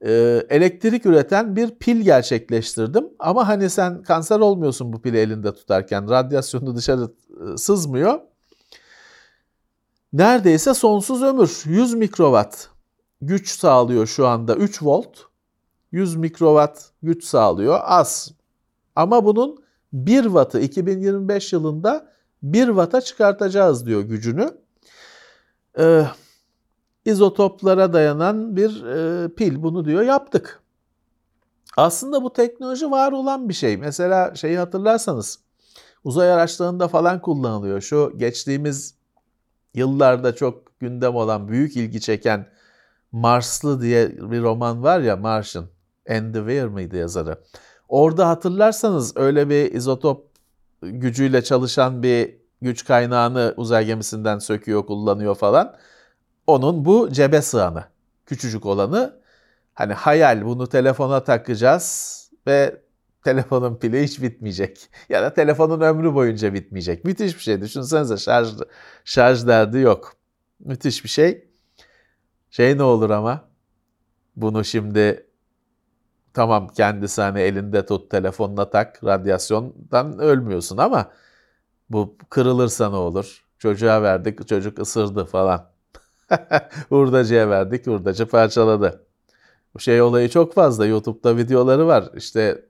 [0.00, 0.12] e,
[0.50, 3.08] elektrik üreten bir pil gerçekleştirdim.
[3.18, 6.10] Ama hani sen kanser olmuyorsun bu pili elinde tutarken.
[6.10, 8.20] Radyasyonu dışarı e, sızmıyor.
[10.12, 11.62] Neredeyse sonsuz ömür.
[11.64, 12.68] 100 mikrowatt
[13.22, 15.18] güç sağlıyor şu anda 3 volt.
[15.92, 17.80] 100 mikrowatt güç sağlıyor.
[17.82, 18.32] Az.
[18.96, 19.65] Ama bunun
[19.96, 24.50] 1 wattı 2025 yılında 1 watt'a çıkartacağız diyor gücünü.
[25.78, 26.04] Ee,
[27.04, 30.62] izotoplara dayanan bir e, pil bunu diyor yaptık.
[31.76, 33.76] Aslında bu teknoloji var olan bir şey.
[33.76, 35.38] Mesela şeyi hatırlarsanız
[36.04, 37.80] uzay araçlarında falan kullanılıyor.
[37.80, 38.94] Şu geçtiğimiz
[39.74, 42.48] yıllarda çok gündem olan, büyük ilgi çeken
[43.12, 45.66] Marslı diye bir roman var ya Martian.
[46.10, 47.38] Andy Weir mıydı yazarı?
[47.88, 50.26] Orada hatırlarsanız öyle bir izotop
[50.82, 55.76] gücüyle çalışan bir güç kaynağını uzay gemisinden söküyor, kullanıyor falan.
[56.46, 57.84] Onun bu cebe sığanı.
[58.26, 59.20] Küçücük olanı.
[59.74, 62.82] Hani hayal bunu telefona takacağız ve
[63.24, 64.90] telefonun pili hiç bitmeyecek.
[65.08, 67.04] Ya da telefonun ömrü boyunca bitmeyecek.
[67.04, 67.60] Müthiş bir şey.
[67.60, 68.48] Düşünsenize şarj,
[69.04, 70.16] şarj derdi yok.
[70.60, 71.48] Müthiş bir şey.
[72.50, 73.48] Şey ne olur ama
[74.36, 75.25] bunu şimdi
[76.36, 81.10] tamam kendisi hani elinde tut telefonuna tak radyasyondan ölmüyorsun ama
[81.90, 83.44] bu kırılırsa ne olur?
[83.58, 85.70] Çocuğa verdik çocuk ısırdı falan.
[86.88, 89.06] hurdacıya verdik, hurdacı parçaladı.
[89.74, 90.86] Bu şey olayı çok fazla.
[90.86, 92.10] YouTube'da videoları var.
[92.16, 92.64] İşte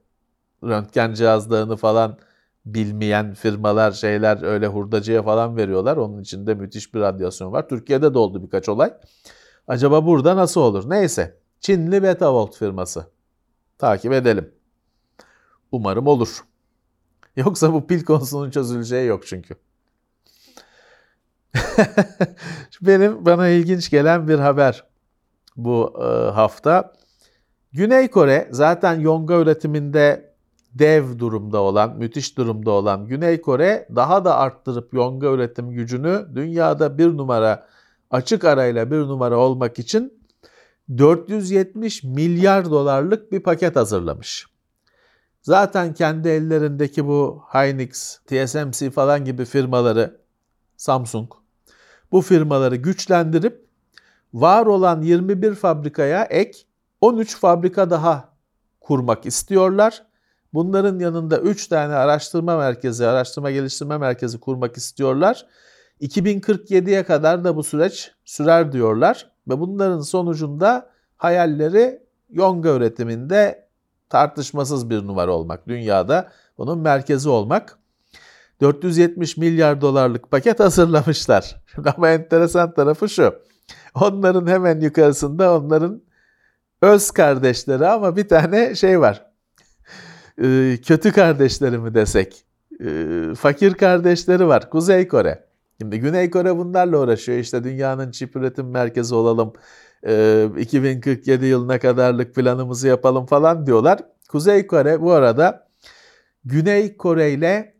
[0.63, 2.17] röntgen cihazlarını falan
[2.65, 5.97] bilmeyen firmalar şeyler öyle hurdacıya falan veriyorlar.
[5.97, 7.69] Onun içinde müthiş bir radyasyon var.
[7.69, 8.93] Türkiye'de de oldu birkaç olay.
[9.67, 10.89] Acaba burada nasıl olur?
[10.89, 11.37] Neyse.
[11.59, 13.16] Çinli Betavolt firması.
[13.77, 14.51] Takip edelim.
[15.71, 16.43] Umarım olur.
[17.35, 19.55] Yoksa bu pil konusunun çözüleceği yok çünkü.
[22.81, 24.83] Benim bana ilginç gelen bir haber
[25.55, 26.93] bu e, hafta.
[27.73, 30.33] Güney Kore zaten yonga üretiminde
[30.73, 36.97] dev durumda olan, müthiş durumda olan Güney Kore daha da arttırıp yonga üretim gücünü dünyada
[36.97, 37.67] bir numara
[38.11, 40.16] açık arayla bir numara olmak için
[40.97, 44.45] 470 milyar dolarlık bir paket hazırlamış.
[45.41, 50.21] Zaten kendi ellerindeki bu Hynix, TSMC falan gibi firmaları
[50.77, 51.31] Samsung
[52.11, 53.67] bu firmaları güçlendirip
[54.33, 56.59] var olan 21 fabrikaya ek
[57.01, 58.33] 13 fabrika daha
[58.81, 60.03] kurmak istiyorlar.
[60.53, 65.45] Bunların yanında 3 tane araştırma merkezi, araştırma geliştirme merkezi kurmak istiyorlar.
[66.01, 73.67] 2047'ye kadar da bu süreç sürer diyorlar ve bunların sonucunda hayalleri yonga üretiminde
[74.09, 77.79] tartışmasız bir numara olmak, dünyada bunun merkezi olmak.
[78.61, 81.63] 470 milyar dolarlık paket hazırlamışlar.
[81.95, 83.35] Ama enteresan tarafı şu.
[83.95, 86.01] Onların hemen yukarısında onların
[86.81, 89.25] öz kardeşleri ama bir tane şey var.
[90.43, 92.45] Ee, kötü kardeşleri mi desek?
[92.83, 94.69] Ee, fakir kardeşleri var.
[94.69, 95.46] Kuzey Kore.
[95.81, 97.37] Şimdi Güney Kore bunlarla uğraşıyor.
[97.37, 99.53] İşte dünyanın çip üretim merkezi olalım.
[100.57, 103.99] 2047 ee, yılına kadarlık planımızı yapalım falan diyorlar.
[104.29, 105.67] Kuzey Kore bu arada
[106.45, 107.75] Güney Kore ile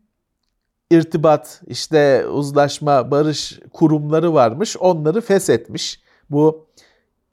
[0.90, 4.76] irtibat, işte uzlaşma, barış kurumları varmış.
[4.76, 6.00] Onları feshetmiş.
[6.30, 6.66] Bu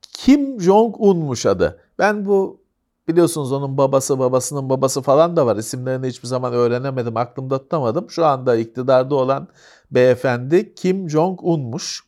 [0.01, 1.79] Kim Jong-un'muş adı.
[1.99, 2.64] Ben bu
[3.07, 5.55] biliyorsunuz onun babası, babasının babası falan da var.
[5.57, 8.09] İsimlerini hiçbir zaman öğrenemedim, aklımda tutamadım.
[8.09, 9.47] Şu anda iktidarda olan
[9.91, 12.01] beyefendi Kim Jong-un'muş.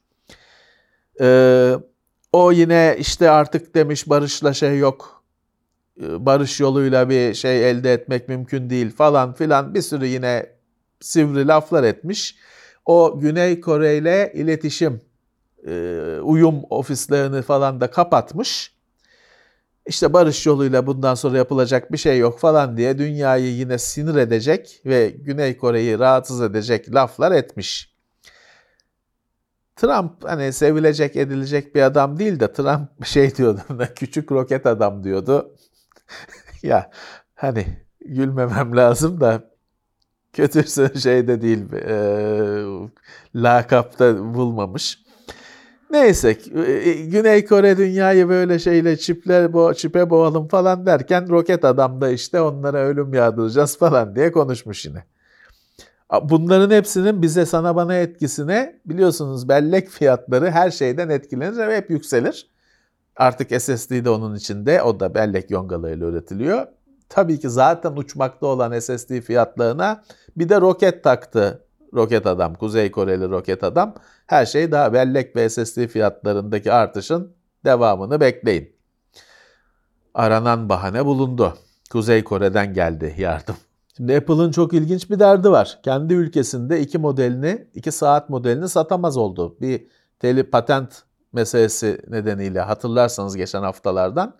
[1.21, 1.73] Ee,
[2.33, 5.23] O yine işte artık demiş barışla şey yok.
[6.01, 10.49] Ee, barış yoluyla bir şey elde etmek mümkün değil falan filan bir sürü yine
[10.99, 12.35] sivri laflar etmiş.
[12.85, 15.01] O Güney Kore ile iletişim
[15.67, 15.73] e,
[16.23, 18.76] uyum ofislerini falan da kapatmış.
[19.87, 24.81] İşte barış yoluyla bundan sonra yapılacak bir şey yok falan diye dünyayı yine sinir edecek
[24.85, 27.97] ve Güney Kore'yi rahatsız edecek laflar etmiş.
[29.75, 33.61] Trump hani sevilecek edilecek bir adam değil de Trump şey diyordu
[33.95, 35.55] küçük roket adam diyordu.
[36.63, 36.91] ya
[37.35, 37.65] hani
[38.05, 39.51] gülmemem lazım da
[40.33, 40.67] kötü
[40.99, 41.95] şey de değil e,
[43.35, 45.06] lakapta bulmamış.
[45.91, 52.01] Neyse e, Güney Kore dünyayı böyle şeyle çipler bo çipe boğalım falan derken roket adam
[52.01, 55.03] da işte onlara ölüm yağdıracağız falan diye konuşmuş yine.
[56.23, 62.49] Bunların hepsinin bize sana bana etkisine biliyorsunuz bellek fiyatları her şeyden etkilenir ve hep yükselir.
[63.15, 66.67] Artık SSD de onun içinde o da bellek yongalarıyla üretiliyor.
[67.09, 70.03] Tabii ki zaten uçmakta olan SSD fiyatlarına
[70.37, 73.93] bir de roket taktı roket adam, Kuzey Koreli roket adam.
[74.25, 78.75] Her şey daha bellek ve SSD fiyatlarındaki artışın devamını bekleyin.
[80.13, 81.53] Aranan bahane bulundu.
[81.91, 83.55] Kuzey Kore'den geldi yardım.
[83.97, 85.79] Şimdi Apple'ın çok ilginç bir derdi var.
[85.83, 89.57] Kendi ülkesinde iki modelini, iki saat modelini satamaz oldu.
[89.61, 89.87] Bir
[90.19, 94.35] teli patent meselesi nedeniyle hatırlarsanız geçen haftalardan.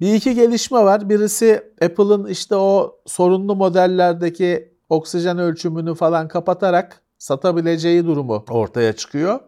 [0.00, 1.08] Bir iki gelişme var.
[1.08, 9.40] Birisi Apple'ın işte o sorunlu modellerdeki oksijen ölçümünü falan kapatarak satabileceği durumu ortaya çıkıyor.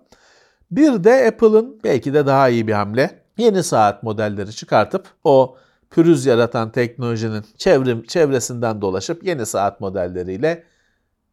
[0.70, 5.57] Bir de Apple'ın belki de daha iyi bir hamle yeni saat modelleri çıkartıp o
[5.90, 10.64] pürüz yaratan teknolojinin çevrim, çevresinden dolaşıp yeni saat modelleriyle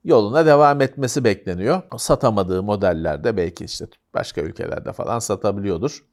[0.03, 1.81] yoluna devam etmesi bekleniyor.
[1.97, 6.05] Satamadığı modellerde belki işte başka ülkelerde falan satabiliyordur.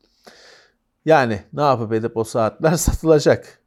[1.04, 3.58] Yani ne yapıp edip o saatler satılacak.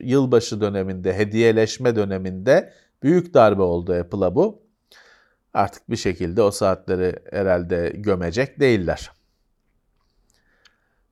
[0.00, 4.62] Yılbaşı döneminde, hediyeleşme döneminde büyük darbe oldu Apple'a bu.
[5.54, 9.10] Artık bir şekilde o saatleri herhalde gömecek değiller.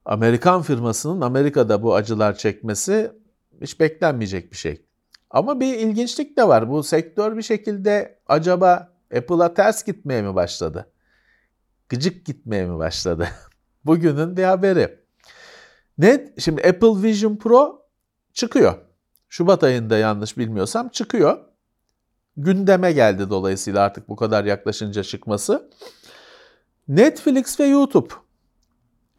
[0.04, 3.12] Amerikan firmasının Amerika'da bu acılar çekmesi
[3.60, 4.86] hiç beklenmeyecek bir şey.
[5.30, 6.70] Ama bir ilginçlik de var.
[6.70, 10.92] Bu sektör bir şekilde acaba Apple'a ters gitmeye mi başladı?
[11.88, 13.28] Gıcık gitmeye mi başladı?
[13.84, 14.98] Bugünün bir haberi.
[15.98, 16.34] Ne?
[16.38, 17.86] Şimdi Apple Vision Pro
[18.32, 18.74] çıkıyor.
[19.28, 21.38] Şubat ayında yanlış bilmiyorsam çıkıyor.
[22.36, 25.70] Gündeme geldi dolayısıyla artık bu kadar yaklaşınca çıkması.
[26.88, 28.14] Netflix ve YouTube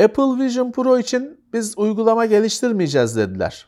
[0.04, 3.68] Apple Vision Pro için biz uygulama geliştirmeyeceğiz dediler.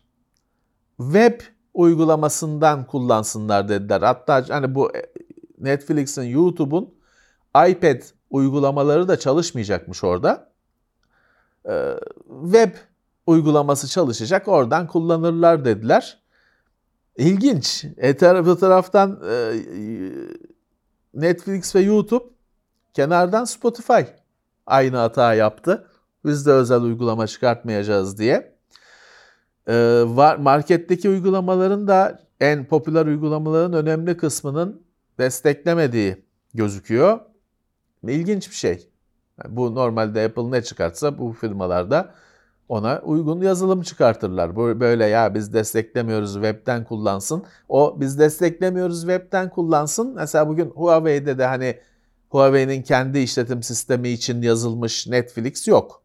[0.98, 1.40] Web
[1.74, 4.02] uygulamasından kullansınlar dediler.
[4.02, 5.02] Hatta hani bu e,
[5.58, 6.94] Netflix'in, YouTube'un
[7.68, 10.52] iPad uygulamaları da çalışmayacakmış orada.
[11.70, 11.94] Ee,
[12.44, 12.72] web
[13.28, 16.20] uygulaması çalışacak, oradan kullanırlar dediler.
[17.18, 17.86] İlginç.
[17.98, 19.54] E tarafı taraftan e,
[21.14, 22.26] Netflix ve YouTube
[22.94, 24.02] kenardan Spotify
[24.66, 25.88] aynı hata yaptı.
[26.26, 28.58] Biz de özel uygulama çıkartmayacağız diye.
[29.68, 34.84] Ee, var, marketteki uygulamaların da en popüler uygulamaların önemli kısmının
[35.20, 37.20] desteklemediği gözüküyor.
[38.08, 38.90] İlginç bir şey.
[39.44, 42.14] Yani bu normalde Apple ne çıkartsa bu firmalarda
[42.70, 44.56] ona uygun yazılım çıkartırlar.
[44.80, 47.44] Böyle ya biz desteklemiyoruz webten kullansın.
[47.70, 50.16] O biz desteklemiyoruz webten kullansın.
[50.16, 51.80] Mesela bugün Huawei'de de hani
[52.30, 56.04] Huawei'nin kendi işletim sistemi için yazılmış Netflix yok.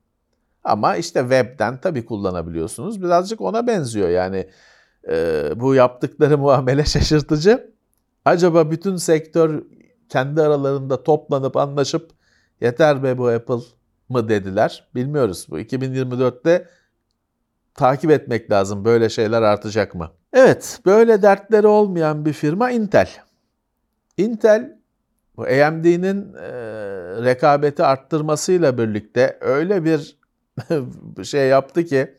[0.65, 3.03] Ama işte webden tabii kullanabiliyorsunuz.
[3.03, 4.49] Birazcık ona benziyor yani.
[5.09, 7.73] E, bu yaptıkları muamele şaşırtıcı.
[8.25, 9.63] Acaba bütün sektör
[10.09, 12.11] kendi aralarında toplanıp anlaşıp
[12.61, 13.61] yeter be bu Apple
[14.13, 14.89] mı dediler.
[14.95, 15.47] Bilmiyoruz.
[15.51, 16.69] Bu 2024'te
[17.75, 18.85] takip etmek lazım.
[18.85, 20.11] Böyle şeyler artacak mı?
[20.33, 23.09] Evet, böyle dertleri olmayan bir firma Intel.
[24.17, 24.79] Intel
[25.37, 26.51] bu AMD'nin e,
[27.25, 30.19] rekabeti arttırmasıyla birlikte öyle bir
[31.25, 32.15] şey yaptı ki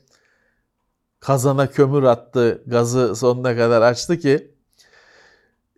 [1.20, 4.52] kazana kömür attı, gazı sonuna kadar açtı ki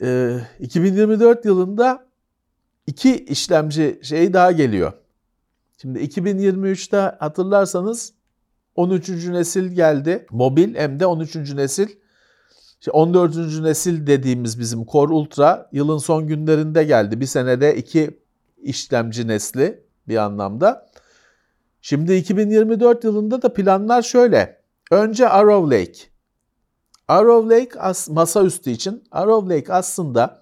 [0.01, 2.07] e, 2024 yılında
[2.87, 4.93] iki işlemci şeyi daha geliyor.
[5.85, 8.13] Şimdi 2023'te hatırlarsanız
[8.75, 9.09] 13.
[9.09, 10.25] nesil geldi.
[10.31, 11.35] Mobil hem de 13.
[11.35, 11.87] nesil.
[12.79, 13.35] İşte 14.
[13.61, 17.21] nesil dediğimiz bizim Core Ultra yılın son günlerinde geldi.
[17.21, 18.19] Bir senede iki
[18.57, 20.89] işlemci nesli bir anlamda.
[21.81, 24.61] Şimdi 2024 yılında da planlar şöyle.
[24.91, 25.99] Önce Arrow Lake.
[27.07, 29.03] Arrow Lake as masaüstü için.
[29.11, 30.39] Arrow Lake aslında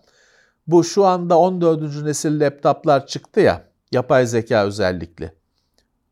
[0.67, 2.03] bu şu anda 14.
[2.03, 5.33] nesil laptoplar çıktı ya yapay zeka özellikli.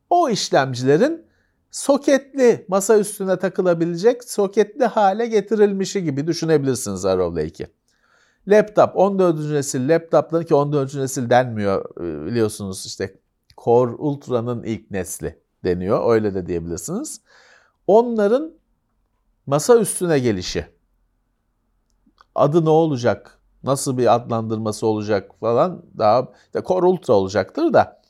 [0.09, 1.25] O işlemcilerin
[1.71, 7.67] soketli masa üstüne takılabilecek soketli hale getirilmişi gibi düşünebilirsiniz Arrow Lake'i.
[8.47, 9.39] Laptop 14.
[9.39, 10.95] nesil laptopların ki 14.
[10.95, 13.15] nesil denmiyor e, biliyorsunuz işte
[13.57, 17.21] Core Ultra'nın ilk nesli deniyor öyle de diyebilirsiniz.
[17.87, 18.53] Onların
[19.45, 20.65] masa üstüne gelişi
[22.35, 28.01] adı ne olacak nasıl bir adlandırması olacak falan daha işte Core Ultra olacaktır da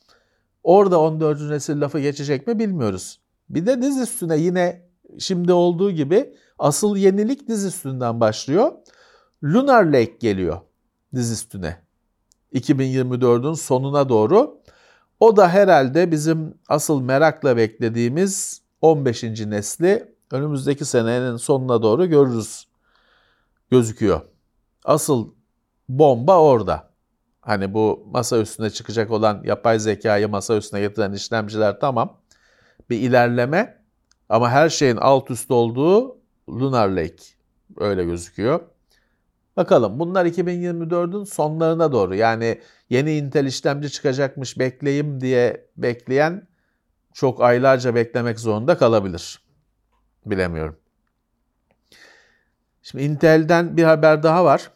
[0.64, 1.42] orada 14.
[1.42, 3.20] nesil lafı geçecek mi bilmiyoruz.
[3.50, 4.86] Bir de diz üstüne yine
[5.20, 8.72] şimdi olduğu gibi asıl yenilik diz üstünden başlıyor.
[9.44, 10.62] Lunar Lake geliyor
[11.16, 11.78] diz üstüne.
[12.54, 14.62] 2024'ün sonuna doğru.
[15.20, 19.24] O da herhalde bizim asıl merakla beklediğimiz 15.
[19.24, 22.68] nesli önümüzdeki senenin sonuna doğru görürüz
[23.72, 24.22] gözüküyor.
[24.86, 25.30] Asıl
[25.99, 26.91] bomba orada.
[27.41, 32.17] Hani bu masa üstüne çıkacak olan yapay zekayı masa üstüne getiren işlemciler tamam.
[32.89, 33.84] Bir ilerleme
[34.30, 36.17] ama her şeyin alt üst olduğu
[36.49, 37.23] Lunar Lake
[37.77, 38.62] öyle gözüküyor.
[39.58, 46.47] Bakalım bunlar 2024'ün sonlarına doğru yani yeni Intel işlemci çıkacakmış bekleyeyim diye bekleyen
[47.13, 49.41] çok aylarca beklemek zorunda kalabilir.
[50.25, 50.77] Bilemiyorum.
[52.82, 54.71] Şimdi Intel'den bir haber daha var.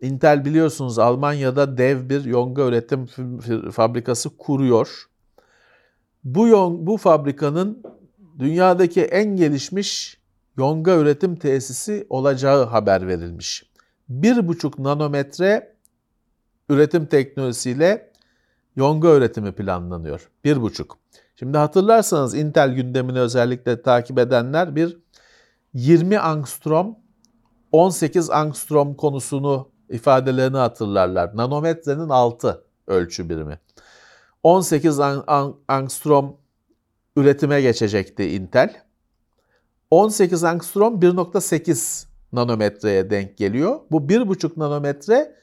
[0.00, 3.06] Intel biliyorsunuz Almanya'da dev bir yonga üretim
[3.70, 5.04] fabrikası kuruyor.
[6.24, 7.82] Bu, yon, bu fabrikanın
[8.38, 10.18] dünyadaki en gelişmiş
[10.56, 13.70] yonga üretim tesisi olacağı haber verilmiş.
[14.10, 15.76] 1,5 nanometre
[16.68, 18.12] üretim teknolojisiyle
[18.76, 20.30] yonga üretimi planlanıyor.
[20.44, 20.86] 1,5.
[21.36, 24.98] Şimdi hatırlarsanız Intel gündemini özellikle takip edenler bir
[25.74, 26.96] 20 angstrom
[27.72, 31.36] 18 angstrom konusunu ifadelerini hatırlarlar.
[31.36, 33.58] Nanometrenin 6 ölçü birimi.
[34.42, 35.00] 18
[35.68, 36.36] angstrom
[37.16, 38.82] üretime geçecekti Intel.
[39.90, 43.80] 18 angstrom 1.8 nanometreye denk geliyor.
[43.90, 45.34] Bu 1.5 nanometre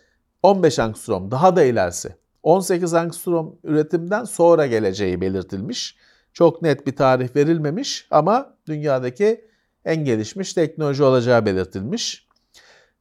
[0.44, 2.16] 15 angstrom daha da ilerisi.
[2.44, 5.98] 18 angstrom üretimden sonra geleceği belirtilmiş.
[6.34, 9.46] Çok net bir tarih verilmemiş ama dünyadaki
[9.86, 12.28] en gelişmiş teknoloji olacağı belirtilmiş.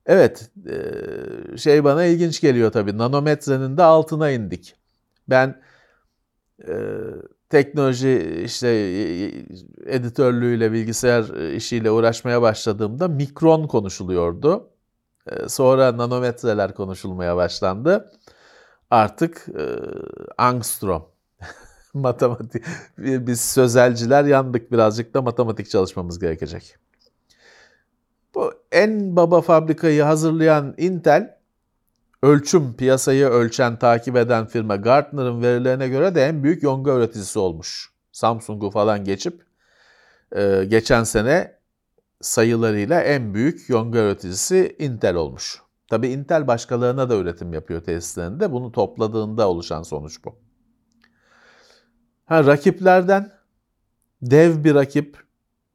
[0.07, 0.51] Evet,
[1.57, 2.99] şey bana ilginç geliyor tabii.
[2.99, 4.77] Nanometrenin de altına indik.
[5.29, 5.63] Ben
[7.49, 8.69] teknoloji işte
[9.87, 14.71] editörlüğüyle, bilgisayar işiyle uğraşmaya başladığımda mikron konuşuluyordu.
[15.49, 18.13] Sonra nanometreler konuşulmaya başlandı.
[18.91, 19.47] Artık
[20.39, 21.09] angstrom.
[21.95, 22.65] matematik
[22.99, 26.77] biz sözelciler yandık birazcık da matematik çalışmamız gerekecek.
[28.73, 31.37] En baba fabrikayı hazırlayan Intel,
[32.23, 37.91] ölçüm, piyasayı ölçen, takip eden firma Gartner'ın verilerine göre de en büyük yonga üreticisi olmuş.
[38.13, 39.43] Samsung'u falan geçip
[40.37, 41.61] e, geçen sene
[42.21, 45.63] sayılarıyla en büyük yonga üreticisi Intel olmuş.
[45.89, 48.53] Tabi Intel başkalarına da üretim yapıyor tesislerinde.
[48.53, 50.37] Bunu topladığında oluşan sonuç bu.
[52.27, 53.33] Ha, rakiplerden
[54.23, 55.30] dev bir rakip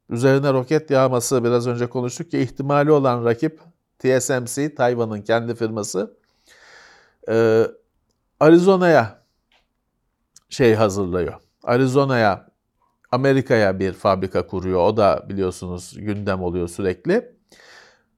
[0.10, 3.60] üzerine roket yağması biraz önce konuştuk ki ihtimali olan rakip
[4.00, 6.18] TSMC, Tayvan'ın kendi firması
[7.30, 7.68] ee,
[8.40, 9.24] Arizona'ya
[10.50, 11.34] şey hazırlıyor.
[11.64, 12.48] Arizona'ya,
[13.12, 14.80] Amerika'ya bir fabrika kuruyor.
[14.80, 17.36] O da biliyorsunuz gündem oluyor sürekli.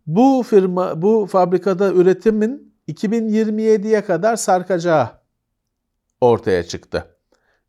[0.07, 5.09] Bu firma, bu fabrikada üretimin 2027'ye kadar sarkacağı
[6.21, 7.16] ortaya çıktı.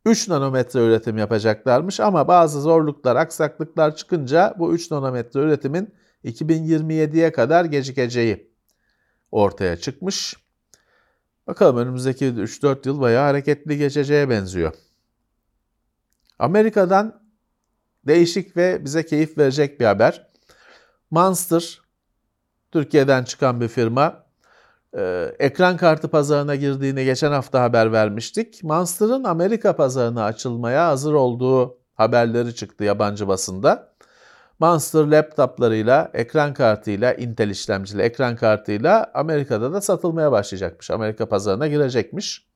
[0.05, 7.65] 3 nanometre üretim yapacaklarmış ama bazı zorluklar, aksaklıklar çıkınca bu 3 nanometre üretimin 2027'ye kadar
[7.65, 8.51] gecikeceği
[9.31, 10.35] ortaya çıkmış.
[11.47, 14.73] Bakalım önümüzdeki 3-4 yıl bayağı hareketli geçeceğe benziyor.
[16.39, 17.23] Amerika'dan
[18.07, 20.29] değişik ve bize keyif verecek bir haber.
[21.11, 21.81] Monster,
[22.71, 24.25] Türkiye'den çıkan bir firma,
[24.97, 28.63] ee, ekran kartı pazarına girdiğini geçen hafta haber vermiştik.
[28.63, 33.93] Monster'ın Amerika pazarına açılmaya hazır olduğu haberleri çıktı yabancı basında.
[34.59, 40.91] Monster laptoplarıyla, ekran kartıyla, Intel işlemcili ekran kartıyla Amerika'da da satılmaya başlayacakmış.
[40.91, 42.49] Amerika pazarına girecekmiş.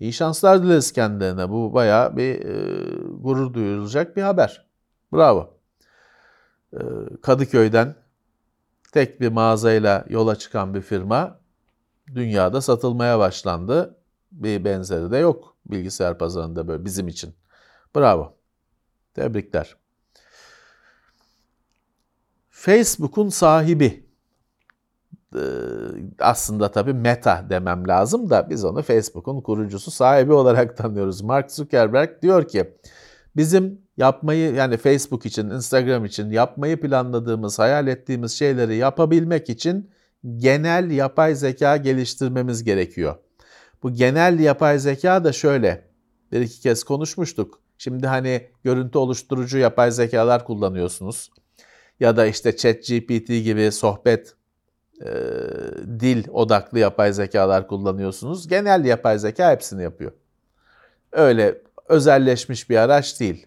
[0.00, 1.50] İyi şanslar dileriz kendilerine.
[1.50, 4.66] Bu bayağı bir e, gurur duyulacak bir haber.
[5.12, 5.58] Bravo.
[6.72, 6.80] E,
[7.22, 7.94] Kadıköy'den
[8.92, 11.38] tek bir mağazayla yola çıkan bir firma
[12.14, 13.98] dünyada satılmaya başlandı.
[14.32, 17.34] Bir benzeri de yok bilgisayar pazarında böyle bizim için.
[17.96, 18.34] Bravo.
[19.14, 19.76] Tebrikler.
[22.50, 24.08] Facebook'un sahibi
[25.34, 25.40] ee,
[26.18, 31.22] aslında tabii Meta demem lazım da biz onu Facebook'un kurucusu sahibi olarak tanıyoruz.
[31.22, 32.78] Mark Zuckerberg diyor ki
[33.38, 39.90] Bizim yapmayı yani Facebook için, Instagram için yapmayı planladığımız, hayal ettiğimiz şeyleri yapabilmek için
[40.36, 43.16] genel yapay zeka geliştirmemiz gerekiyor.
[43.82, 45.88] Bu genel yapay zeka da şöyle.
[46.32, 47.60] Bir iki kez konuşmuştuk.
[47.78, 51.30] Şimdi hani görüntü oluşturucu yapay zekalar kullanıyorsunuz.
[52.00, 54.34] Ya da işte ChatGPT gibi sohbet
[55.00, 55.10] e,
[56.00, 58.48] dil odaklı yapay zekalar kullanıyorsunuz.
[58.48, 60.12] Genel yapay zeka hepsini yapıyor.
[61.12, 63.46] Öyle özelleşmiş bir araç değil.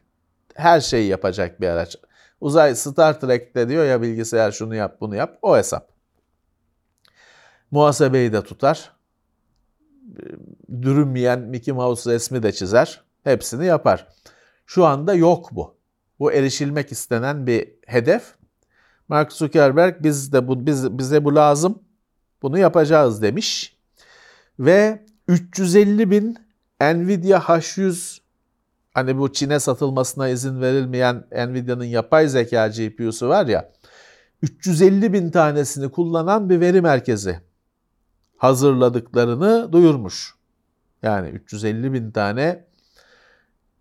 [0.56, 1.96] Her şeyi yapacak bir araç.
[2.42, 5.91] Uzay Star Trek'te diyor ya bilgisayar şunu yap bunu yap o hesap.
[7.72, 8.92] Muhasebeyi de tutar.
[10.82, 13.02] Dürünmeyen Mickey Mouse resmi de çizer.
[13.24, 14.08] Hepsini yapar.
[14.66, 15.76] Şu anda yok bu.
[16.20, 18.36] Bu erişilmek istenen bir hedef.
[19.08, 21.84] Mark Zuckerberg biz de bu biz, bize bu lazım.
[22.42, 23.78] Bunu yapacağız demiş.
[24.60, 26.38] Ve 350 bin
[26.82, 28.20] Nvidia H100
[28.94, 33.72] hani bu Çin'e satılmasına izin verilmeyen Nvidia'nın yapay zeka GPU'su var ya
[34.42, 37.40] 350 bin tanesini kullanan bir veri merkezi
[38.42, 40.36] hazırladıklarını duyurmuş.
[41.04, 42.66] Yani 350 bin tane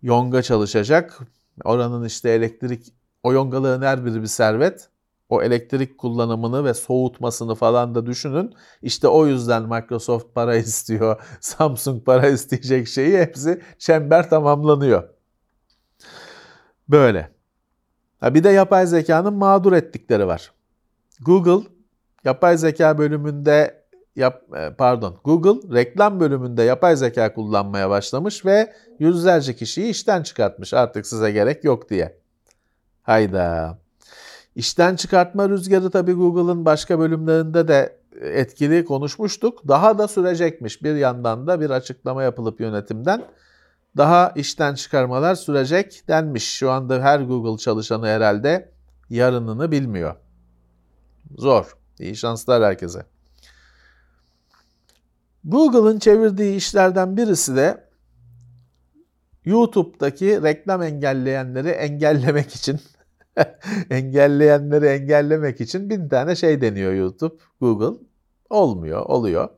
[0.01, 1.19] yonga çalışacak.
[1.63, 2.93] Oranın işte elektrik,
[3.23, 4.89] o yongaların her biri bir servet.
[5.29, 8.53] O elektrik kullanımını ve soğutmasını falan da düşünün.
[8.81, 15.09] İşte o yüzden Microsoft para istiyor, Samsung para isteyecek şeyi hepsi çember tamamlanıyor.
[16.89, 17.31] Böyle.
[18.19, 20.51] Ha bir de yapay zekanın mağdur ettikleri var.
[21.21, 21.67] Google
[22.23, 23.80] yapay zeka bölümünde
[24.15, 30.73] yap, e, pardon Google reklam bölümünde yapay zeka kullanmaya başlamış ve yüzlerce kişiyi işten çıkartmış
[30.73, 32.17] artık size gerek yok diye.
[33.03, 33.77] Hayda.
[34.55, 39.67] İşten çıkartma rüzgarı tabii Google'ın başka bölümlerinde de etkili konuşmuştuk.
[39.67, 40.83] Daha da sürecekmiş.
[40.83, 43.23] Bir yandan da bir açıklama yapılıp yönetimden
[43.97, 46.53] daha işten çıkarmalar sürecek denmiş.
[46.53, 48.71] Şu anda her Google çalışanı herhalde
[49.09, 50.15] yarınını bilmiyor.
[51.37, 51.77] Zor.
[51.99, 53.05] İyi şanslar herkese.
[55.43, 57.87] Google'ın çevirdiği işlerden birisi de
[59.45, 62.79] YouTube'daki reklam engelleyenleri engellemek için
[63.89, 68.05] engelleyenleri engellemek için bin tane şey deniyor YouTube, Google.
[68.49, 69.49] Olmuyor, oluyor.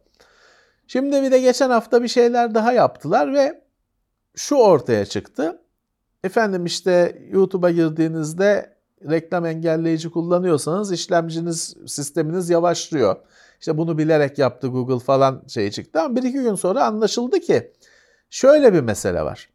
[0.88, 3.64] Şimdi bir de geçen hafta bir şeyler daha yaptılar ve
[4.36, 5.62] şu ortaya çıktı.
[6.24, 8.78] Efendim işte YouTube'a girdiğinizde
[9.10, 13.16] reklam engelleyici kullanıyorsanız işlemciniz, sisteminiz yavaşlıyor.
[13.64, 17.72] İşte bunu bilerek yaptı Google falan şey çıktı ama bir iki gün sonra anlaşıldı ki
[18.30, 19.50] şöyle bir mesele var.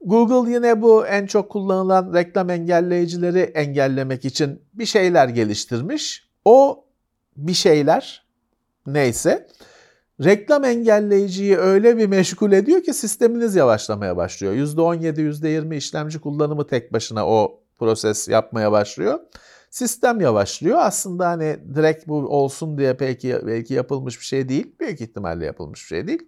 [0.00, 6.28] Google yine bu en çok kullanılan reklam engelleyicileri engellemek için bir şeyler geliştirmiş.
[6.44, 6.84] O
[7.36, 8.26] bir şeyler
[8.86, 9.48] neyse
[10.24, 14.54] reklam engelleyiciyi öyle bir meşgul ediyor ki sisteminiz yavaşlamaya başlıyor.
[14.54, 19.20] %17, %20 işlemci kullanımı tek başına o proses yapmaya başlıyor.
[19.74, 20.78] Sistem yavaşlıyor.
[20.80, 24.72] Aslında hani direkt bu olsun diye belki belki yapılmış bir şey değil.
[24.80, 26.22] Büyük ihtimalle yapılmış bir şey değil.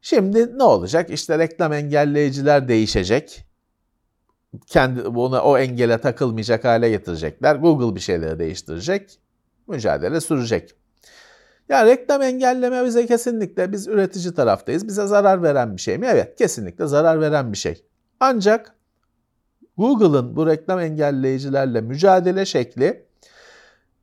[0.00, 1.10] Şimdi ne olacak?
[1.10, 3.44] İşte reklam engelleyiciler değişecek.
[4.66, 7.56] Kendi buna o engele takılmayacak hale getirecekler.
[7.56, 9.18] Google bir şeyleri değiştirecek.
[9.66, 10.74] Mücadele sürecek.
[11.68, 14.88] Ya reklam engelleme bize kesinlikle biz üretici taraftayız.
[14.88, 16.06] Bize zarar veren bir şey mi?
[16.10, 17.84] Evet, kesinlikle zarar veren bir şey.
[18.20, 18.74] Ancak
[19.78, 23.06] Google'ın bu reklam engelleyicilerle mücadele şekli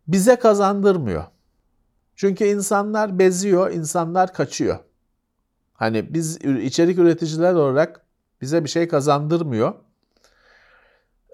[0.07, 1.23] bize kazandırmıyor.
[2.15, 4.79] Çünkü insanlar beziyor, insanlar kaçıyor.
[5.73, 8.05] Hani biz içerik üreticiler olarak
[8.41, 9.73] bize bir şey kazandırmıyor.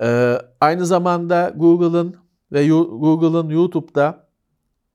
[0.01, 2.15] Ee, aynı zamanda Google'ın
[2.51, 4.25] ve Google'ın YouTube'da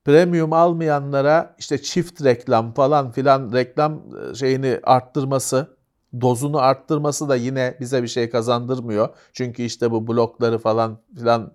[0.05, 5.77] premium almayanlara işte çift reklam falan filan reklam e, şeyini arttırması,
[6.21, 9.09] dozunu arttırması da yine bize bir şey kazandırmıyor.
[9.33, 11.53] Çünkü işte bu blokları falan filan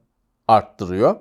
[0.47, 1.15] arttırıyor.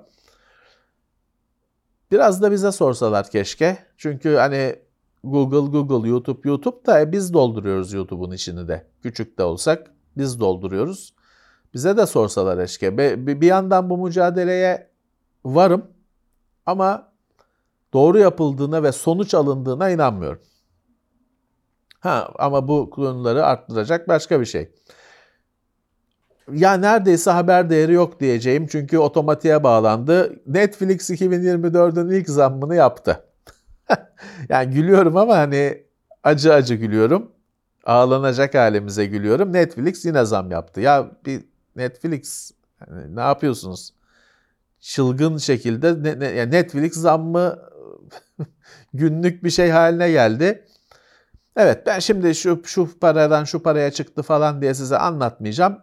[2.11, 3.77] Biraz da bize sorsalar keşke.
[3.97, 4.75] Çünkü hani
[5.23, 8.87] Google, Google, YouTube, YouTube da e, biz dolduruyoruz YouTube'un içini de.
[9.03, 11.13] Küçük de olsak biz dolduruyoruz.
[11.73, 12.97] Bize de sorsalar eşke.
[13.27, 14.89] Bir yandan bu mücadeleye
[15.45, 15.87] varım
[16.65, 17.11] ama
[17.93, 20.41] doğru yapıldığına ve sonuç alındığına inanmıyorum.
[22.05, 24.71] Ha ama bu konuları arttıracak başka bir şey.
[26.51, 30.39] Ya neredeyse haber değeri yok diyeceğim çünkü otomatiğe bağlandı.
[30.47, 33.23] Netflix 2024'ün ilk zammını yaptı.
[34.49, 35.83] yani gülüyorum ama hani
[36.23, 37.31] acı acı gülüyorum.
[37.85, 39.53] Ağlanacak halimize gülüyorum.
[39.53, 40.81] Netflix yine zam yaptı.
[40.81, 41.45] Ya bir
[41.75, 43.93] Netflix hani ne yapıyorsunuz?
[44.79, 47.59] Çılgın şekilde ne, ne, Netflix zammı
[48.93, 50.65] günlük bir şey haline geldi.
[51.55, 55.77] Evet ben şimdi şu, şu paradan şu paraya çıktı falan diye size anlatmayacağım.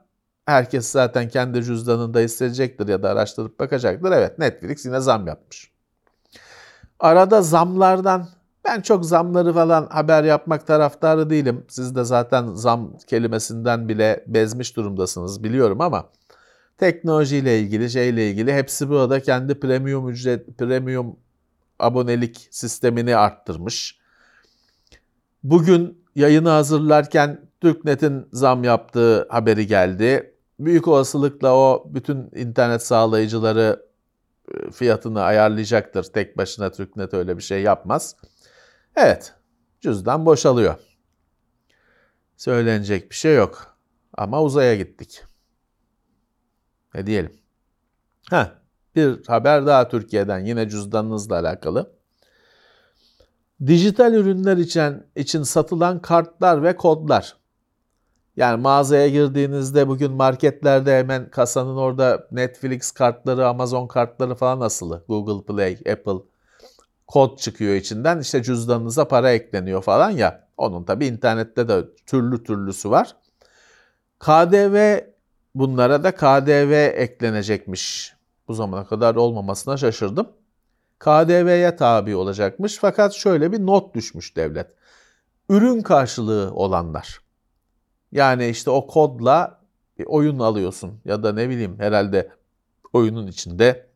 [0.46, 4.12] Herkes zaten kendi cüzdanında hissedecektir ya da araştırıp bakacaktır.
[4.12, 5.72] Evet Netflix yine zam yapmış.
[7.00, 8.28] Arada zamlardan
[8.64, 11.64] ben çok zamları falan haber yapmak taraftarı değilim.
[11.68, 16.08] Siz de zaten zam kelimesinden bile bezmiş durumdasınız biliyorum ama
[16.78, 21.16] teknolojiyle ilgili, şeyle ilgili hepsi burada kendi premium ücret, premium
[21.78, 24.01] abonelik sistemini arttırmış.
[25.42, 30.34] Bugün yayını hazırlarken TürkNet'in zam yaptığı haberi geldi.
[30.58, 33.86] Büyük olasılıkla o bütün internet sağlayıcıları
[34.54, 36.04] e, fiyatını ayarlayacaktır.
[36.04, 38.16] Tek başına TürkNet öyle bir şey yapmaz.
[38.96, 39.34] Evet,
[39.80, 40.74] cüzdan boşalıyor.
[42.36, 43.76] Söylenecek bir şey yok.
[44.14, 45.22] Ama uzaya gittik.
[46.94, 47.32] Ne diyelim?
[48.30, 48.52] Ha,
[48.96, 52.01] bir haber daha Türkiye'den yine cüzdanınızla alakalı.
[53.66, 57.36] Dijital ürünler için, için satılan kartlar ve kodlar.
[58.36, 65.04] Yani mağazaya girdiğinizde bugün marketlerde hemen kasanın orada Netflix kartları, Amazon kartları falan asılı.
[65.08, 66.22] Google Play, Apple
[67.06, 68.20] kod çıkıyor içinden.
[68.20, 70.48] İşte cüzdanınıza para ekleniyor falan ya.
[70.56, 73.16] Onun tabi internette de türlü türlüsü var.
[74.18, 74.98] KDV
[75.54, 78.14] bunlara da KDV eklenecekmiş.
[78.48, 80.28] Bu zamana kadar olmamasına şaşırdım.
[81.02, 84.66] KDV'ye tabi olacakmış fakat şöyle bir not düşmüş devlet.
[85.48, 87.20] Ürün karşılığı olanlar.
[88.12, 89.60] Yani işte o kodla
[89.98, 92.30] bir oyun alıyorsun ya da ne bileyim herhalde
[92.92, 93.86] oyunun içinde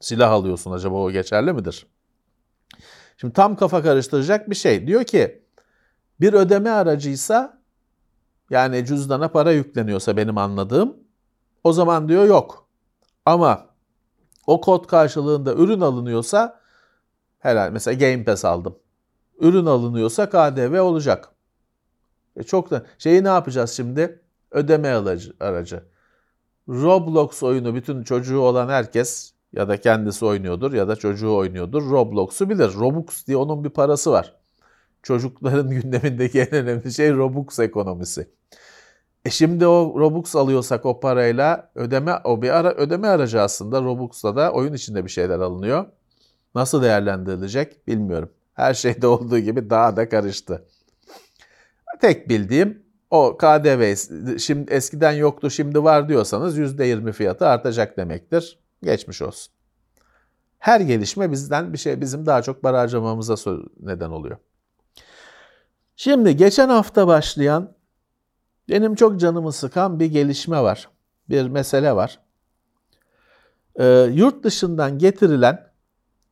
[0.00, 1.86] silah alıyorsun acaba o geçerli midir?
[3.16, 4.86] Şimdi tam kafa karıştıracak bir şey.
[4.86, 5.42] Diyor ki
[6.20, 7.62] bir ödeme aracıysa
[8.50, 10.96] yani cüzdana para yükleniyorsa benim anladığım
[11.64, 12.68] o zaman diyor yok.
[13.24, 13.75] Ama
[14.46, 16.60] o kod karşılığında ürün alınıyorsa
[17.38, 18.78] herhalde mesela Game Pass aldım.
[19.40, 21.28] Ürün alınıyorsa KDV olacak.
[22.36, 24.20] E çok da şeyi ne yapacağız şimdi?
[24.50, 25.84] Ödeme aracı, aracı.
[26.68, 31.90] Roblox oyunu bütün çocuğu olan herkes ya da kendisi oynuyordur ya da çocuğu oynuyordur.
[31.90, 32.74] Roblox'u bilir.
[32.74, 34.34] Robux diye onun bir parası var.
[35.02, 38.30] Çocukların gündemindeki en önemli şey Robux ekonomisi.
[39.26, 44.36] E şimdi o Robux alıyorsak o parayla ödeme o bir ara ödeme aracı aslında Robux'la
[44.36, 45.86] da oyun içinde bir şeyler alınıyor.
[46.54, 48.30] Nasıl değerlendirilecek bilmiyorum.
[48.54, 50.64] Her şeyde olduğu gibi daha da karıştı.
[52.00, 53.94] Tek bildiğim o KDV
[54.38, 58.58] şimdi eskiden yoktu şimdi var diyorsanız %20 fiyatı artacak demektir.
[58.82, 59.52] Geçmiş olsun.
[60.58, 63.34] Her gelişme bizden bir şey bizim daha çok para harcamamıza
[63.80, 64.36] neden oluyor.
[65.96, 67.75] Şimdi geçen hafta başlayan
[68.68, 70.88] benim çok canımı sıkan bir gelişme var.
[71.30, 72.20] Bir mesele var.
[73.76, 75.66] Ee, yurt dışından getirilen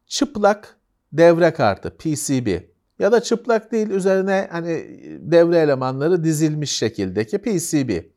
[0.06, 0.76] çıplak
[1.12, 2.60] devre kartı PCB
[2.98, 4.70] ya da çıplak değil üzerine hani
[5.20, 8.14] devre elemanları dizilmiş şekildeki PCB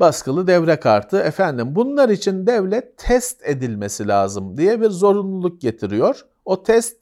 [0.00, 6.26] baskılı devre kartı efendim bunlar için devlet test edilmesi lazım diye bir zorunluluk getiriyor.
[6.44, 6.96] O test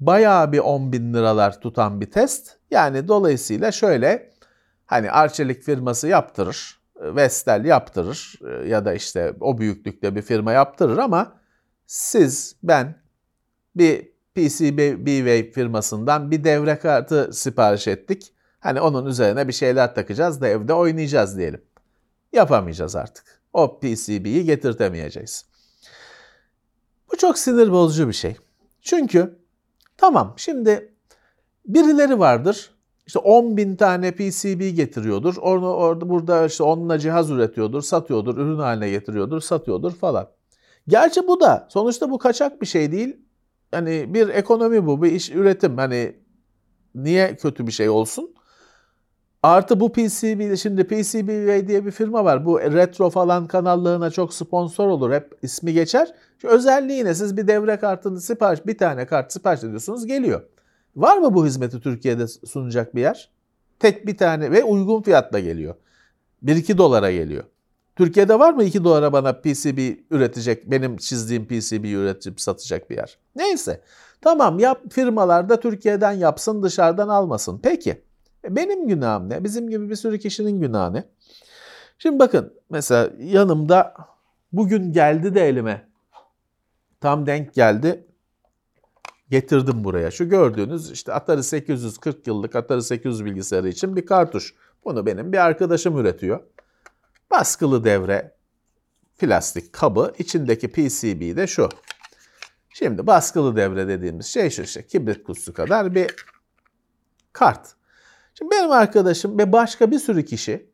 [0.00, 2.56] bayağı bir 10 bin liralar tutan bir test.
[2.70, 4.30] Yani dolayısıyla şöyle
[4.88, 11.40] hani Arçelik firması yaptırır, Vestel yaptırır ya da işte o büyüklükte bir firma yaptırır ama
[11.86, 13.02] siz ben
[13.76, 18.34] bir PCB firmasından bir devre kartı sipariş ettik.
[18.60, 21.62] Hani onun üzerine bir şeyler takacağız da evde oynayacağız diyelim
[22.32, 23.42] yapamayacağız artık.
[23.52, 25.46] O PCB'yi getirtemeyeceğiz.
[27.12, 28.36] Bu çok sinir bozucu bir şey.
[28.82, 29.38] Çünkü
[29.96, 30.94] tamam şimdi
[31.66, 32.77] birileri vardır.
[33.08, 35.36] İşte 10 bin tane PCB getiriyordur.
[35.36, 40.28] Onu orada burada işte onunla cihaz üretiyordur, satıyordur, ürün haline getiriyordur, satıyordur falan.
[40.88, 43.16] Gerçi bu da sonuçta bu kaçak bir şey değil.
[43.70, 45.76] Hani bir ekonomi bu, bir iş üretim.
[45.76, 46.16] Hani
[46.94, 48.34] niye kötü bir şey olsun?
[49.42, 52.46] Artı bu PCB, şimdi PCB diye bir firma var.
[52.46, 55.12] Bu retro falan kanallarına çok sponsor olur.
[55.12, 56.14] Hep ismi geçer.
[56.38, 57.14] Şu özelliği ne?
[57.14, 60.42] Siz bir devre kartını sipariş, bir tane kart sipariş ediyorsunuz geliyor.
[60.98, 63.30] Var mı bu hizmeti Türkiye'de sunacak bir yer?
[63.78, 65.74] Tek bir tane ve uygun fiyatla geliyor.
[66.44, 67.44] 1-2 dolara geliyor.
[67.96, 73.18] Türkiye'de var mı 2 dolara bana PCB üretecek, benim çizdiğim PCB üretip satacak bir yer?
[73.36, 73.80] Neyse.
[74.20, 77.60] Tamam yap firmalar da Türkiye'den yapsın dışarıdan almasın.
[77.62, 78.02] Peki.
[78.44, 79.44] E, benim günahım ne?
[79.44, 81.04] Bizim gibi bir sürü kişinin günahı ne?
[81.98, 83.94] Şimdi bakın mesela yanımda
[84.52, 85.88] bugün geldi de elime
[87.00, 88.07] tam denk geldi
[89.30, 90.10] getirdim buraya.
[90.10, 94.54] Şu gördüğünüz işte Atari 840 yıllık Atari 800 bilgisayarı için bir kartuş.
[94.84, 96.40] Bunu benim bir arkadaşım üretiyor.
[97.30, 98.34] Baskılı devre
[99.18, 101.68] plastik kabı içindeki PCB de şu.
[102.74, 106.14] Şimdi baskılı devre dediğimiz şey şu işte kibrit kutusu kadar bir
[107.32, 107.74] Kart.
[108.34, 110.70] Şimdi benim arkadaşım ve başka bir sürü kişi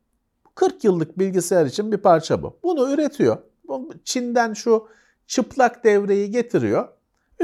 [0.54, 2.58] 40 yıllık bilgisayar için bir parça bu.
[2.62, 3.38] Bunu üretiyor.
[4.04, 4.88] Çin'den şu
[5.26, 6.88] çıplak devreyi getiriyor.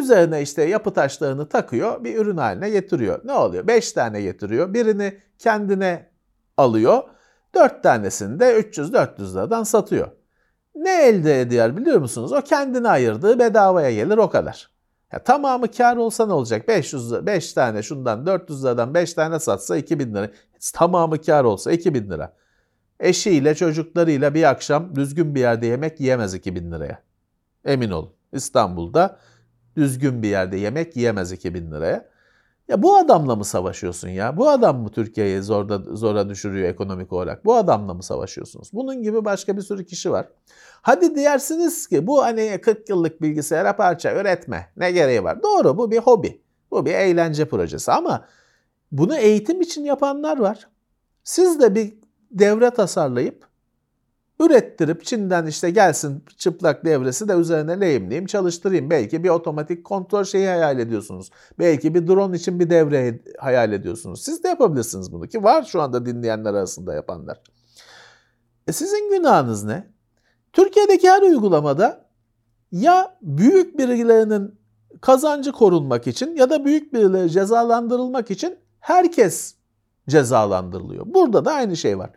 [0.01, 3.20] Üzerine işte yapı taşlarını takıyor, bir ürün haline getiriyor.
[3.24, 3.66] Ne oluyor?
[3.66, 4.74] 5 tane getiriyor.
[4.74, 6.11] Birini kendine
[6.57, 7.03] alıyor.
[7.55, 10.09] 4 tanesini de 300-400 liradan satıyor.
[10.74, 12.32] Ne elde ediyor biliyor musunuz?
[12.32, 14.70] O kendine ayırdığı bedavaya gelir o kadar.
[15.12, 16.68] Ya tamamı kar olsa ne olacak?
[16.68, 20.30] 500 5 tane şundan 400 liradan 5 tane satsa 2000 lira.
[20.74, 22.32] Tamamı kar olsa 2000 lira.
[23.01, 27.03] Eşiyle çocuklarıyla bir akşam düzgün bir yerde yemek yiyemez 2000 liraya.
[27.64, 28.12] Emin olun.
[28.32, 29.18] İstanbul'da
[29.77, 32.11] düzgün bir yerde yemek yiyemez 2000 liraya.
[32.68, 34.37] Ya bu adamla mı savaşıyorsun ya?
[34.37, 37.45] Bu adam mı Türkiye'yi zorda, zora düşürüyor ekonomik olarak?
[37.45, 38.71] Bu adamla mı savaşıyorsunuz?
[38.73, 40.29] Bunun gibi başka bir sürü kişi var.
[40.83, 44.73] Hadi diyersiniz ki bu hani 40 yıllık bilgisayara parça üretme.
[44.77, 45.43] Ne gereği var?
[45.43, 46.43] Doğru bu bir hobi.
[46.71, 48.27] Bu bir eğlence projesi ama
[48.93, 50.68] bunu eğitim için yapanlar var.
[51.25, 51.95] Siz de bir
[52.31, 53.49] devre tasarlayıp
[54.41, 58.91] ürettirip Çin'den işte gelsin çıplak devresi de üzerine lehimleyeyim çalıştırayım.
[58.91, 61.30] Belki bir otomatik kontrol şeyi hayal ediyorsunuz.
[61.59, 64.22] Belki bir drone için bir devre hayal ediyorsunuz.
[64.22, 67.41] Siz de yapabilirsiniz bunu ki var şu anda dinleyenler arasında yapanlar.
[68.66, 69.86] E sizin günahınız ne?
[70.53, 72.09] Türkiye'deki her uygulamada
[72.72, 74.61] ya büyük birilerinin
[75.01, 79.55] kazancı korunmak için ya da büyük birileri cezalandırılmak için herkes
[80.09, 81.05] cezalandırılıyor.
[81.07, 82.11] Burada da aynı şey var.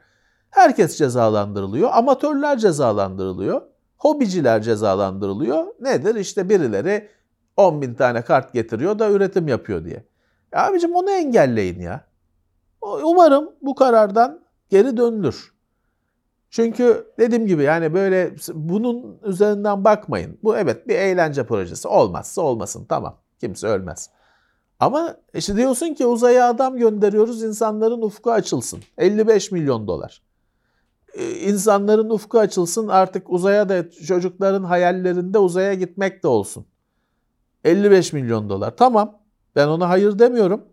[0.53, 1.89] Herkes cezalandırılıyor.
[1.93, 3.61] Amatörler cezalandırılıyor.
[3.97, 5.65] Hobiciler cezalandırılıyor.
[5.79, 6.15] Nedir?
[6.15, 7.09] İşte birileri
[7.57, 10.03] 10 bin tane kart getiriyor da üretim yapıyor diye.
[10.51, 12.05] Ya abicim onu engelleyin ya.
[12.81, 14.39] Umarım bu karardan
[14.69, 15.53] geri dönülür.
[16.49, 20.37] Çünkü dediğim gibi yani böyle bunun üzerinden bakmayın.
[20.43, 21.87] Bu evet bir eğlence projesi.
[21.87, 23.17] Olmazsa olmasın tamam.
[23.39, 24.09] Kimse ölmez.
[24.79, 28.79] Ama işte diyorsun ki uzaya adam gönderiyoruz insanların ufku açılsın.
[28.97, 30.21] 55 milyon dolar.
[31.13, 36.65] Ee, insanların ufku açılsın artık uzaya da çocukların hayallerinde uzaya gitmek de olsun.
[37.63, 38.77] 55 milyon dolar.
[38.77, 39.19] Tamam
[39.55, 40.65] ben ona hayır demiyorum.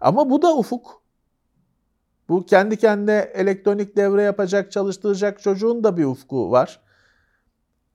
[0.00, 1.02] Ama bu da ufuk.
[2.28, 6.80] Bu kendi kendine elektronik devre yapacak, çalıştıracak çocuğun da bir ufku var.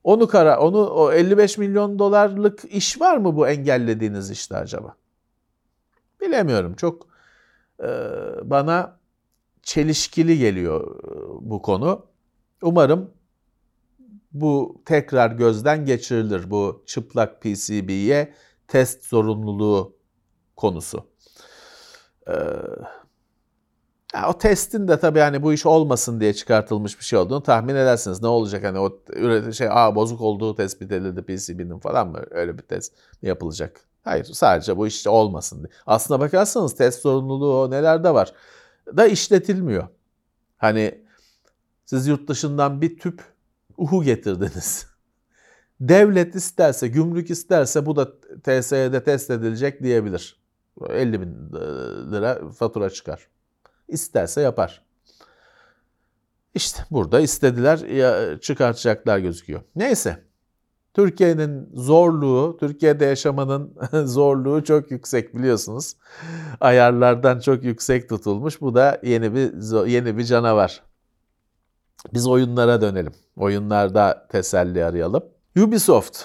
[0.04, 4.96] Onu kara, onu o 55 milyon dolarlık iş var mı bu engellediğiniz işte acaba?
[6.22, 6.74] Bilemiyorum.
[6.74, 7.08] Çok
[7.80, 7.88] e,
[8.44, 9.00] bana
[9.64, 12.06] çelişkili geliyor e, bu konu.
[12.62, 13.12] Umarım
[14.34, 18.34] bu tekrar gözden geçirilir bu çıplak PCB'ye
[18.68, 19.96] test zorunluluğu
[20.56, 21.06] konusu.
[22.28, 22.34] Ee,
[24.30, 28.22] o testin de tabii hani bu iş olmasın diye çıkartılmış bir şey olduğunu tahmin edersiniz.
[28.22, 29.00] Ne olacak hani o
[29.52, 33.82] şey aa bozuk olduğu tespit edildi PCB'nin falan mı öyle bir test yapılacak?
[34.04, 35.70] Hayır sadece bu işte olmasın diye.
[35.86, 38.34] Aslına bakarsanız test zorunluluğu nelerde var
[38.98, 39.88] da işletilmiyor.
[40.58, 41.06] Hani
[41.86, 43.24] siz yurt dışından bir tüp
[43.78, 44.88] uhu getirdiniz.
[45.80, 50.42] Devlet isterse, gümrük isterse bu da TSE'de test edilecek diyebilir.
[50.90, 51.34] 50 bin
[52.12, 53.28] lira fatura çıkar.
[53.88, 54.86] İsterse yapar.
[56.56, 57.80] İşte burada istediler
[58.40, 59.62] çıkartacaklar gözüküyor.
[59.76, 60.31] Neyse.
[60.94, 63.74] Türkiye'nin zorluğu, Türkiye'de yaşamanın
[64.06, 65.94] zorluğu çok yüksek biliyorsunuz.
[66.62, 68.62] Ayarlardan çok yüksek tutulmuş.
[68.62, 69.52] Bu da yeni bir
[69.88, 70.82] yeni bir canavar.
[72.14, 73.14] Biz oyunlara dönelim.
[73.38, 75.24] Oyunlarda teselli arayalım.
[75.60, 76.24] Ubisoft.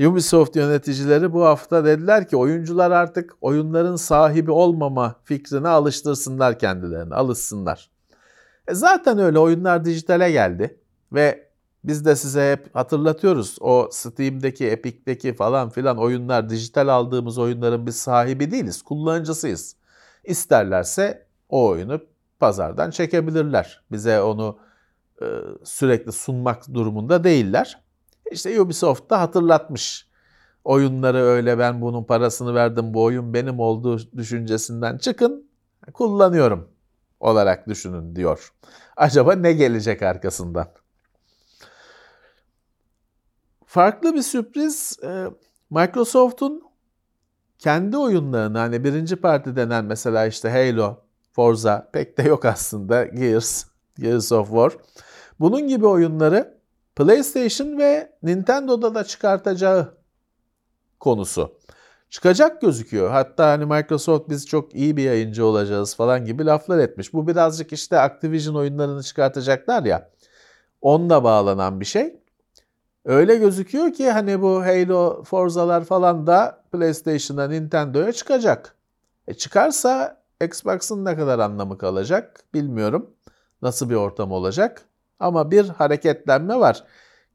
[0.00, 7.90] Ubisoft yöneticileri bu hafta dediler ki oyuncular artık oyunların sahibi olmama fikrine alıştırsınlar kendilerini, alışsınlar.
[8.68, 10.80] E zaten öyle oyunlar dijitale geldi
[11.12, 11.49] ve
[11.84, 13.56] biz de size hep hatırlatıyoruz.
[13.60, 19.76] O Steam'deki, Epic'teki falan filan oyunlar, dijital aldığımız oyunların biz sahibi değiliz, kullanıcısıyız.
[20.24, 22.00] İsterlerse o oyunu
[22.40, 23.84] pazardan çekebilirler.
[23.92, 24.58] Bize onu
[25.22, 25.26] e,
[25.64, 27.82] sürekli sunmak durumunda değiller.
[28.30, 30.10] İşte Ubisoft da hatırlatmış.
[30.64, 35.50] Oyunları öyle ben bunun parasını verdim, bu oyun benim olduğu düşüncesinden çıkın,
[35.92, 36.68] kullanıyorum
[37.20, 38.52] olarak düşünün diyor.
[38.96, 40.68] Acaba ne gelecek arkasından?
[43.70, 45.24] Farklı bir sürpriz e,
[45.70, 46.62] Microsoft'un
[47.58, 50.96] kendi oyunlarını hani birinci parti denen mesela işte Halo,
[51.32, 53.64] Forza pek de yok aslında Gears,
[53.98, 54.72] Gears of War.
[55.40, 56.58] Bunun gibi oyunları
[56.96, 59.94] PlayStation ve Nintendo'da da çıkartacağı
[61.00, 61.58] konusu.
[62.08, 63.10] Çıkacak gözüküyor.
[63.10, 67.12] Hatta hani Microsoft biz çok iyi bir yayıncı olacağız falan gibi laflar etmiş.
[67.12, 70.10] Bu birazcık işte Activision oyunlarını çıkartacaklar ya.
[70.80, 72.19] Onunla bağlanan bir şey.
[73.04, 78.74] Öyle gözüküyor ki hani bu Halo, Forza'lar falan da PlayStation'a, Nintendo'ya çıkacak.
[79.28, 83.10] E çıkarsa Xbox'ın ne kadar anlamı kalacak bilmiyorum.
[83.62, 84.82] Nasıl bir ortam olacak?
[85.20, 86.84] Ama bir hareketlenme var.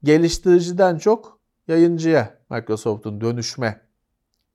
[0.02, 1.38] Geliştiriciden çok
[1.68, 3.80] yayıncıya Microsoft'un dönüşme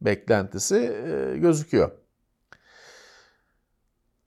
[0.01, 1.91] beklentisi e, gözüküyor.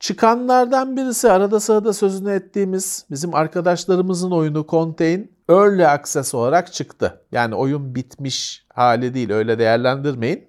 [0.01, 7.25] Çıkanlardan birisi arada sırada sözünü ettiğimiz bizim arkadaşlarımızın oyunu Contain Early Access olarak çıktı.
[7.33, 10.49] Yani oyun bitmiş hali değil öyle değerlendirmeyin.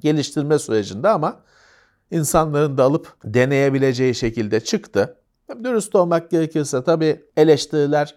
[0.00, 1.42] Geliştirme sürecinde ama
[2.10, 5.16] insanların da alıp deneyebileceği şekilde çıktı.
[5.64, 8.14] Dürüst olmak gerekirse tabii eleştiriler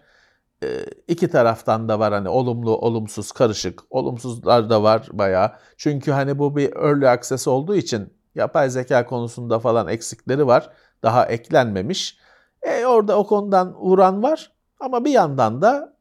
[0.63, 3.82] e, iki taraftan da var hani olumlu, olumsuz, karışık.
[3.89, 5.51] Olumsuzlar da var bayağı.
[5.77, 10.69] Çünkü hani bu bir early access olduğu için yapay zeka konusunda falan eksikleri var.
[11.03, 12.17] Daha eklenmemiş.
[12.61, 14.51] E orada o konudan vuran var.
[14.82, 15.93] Ama bir yandan da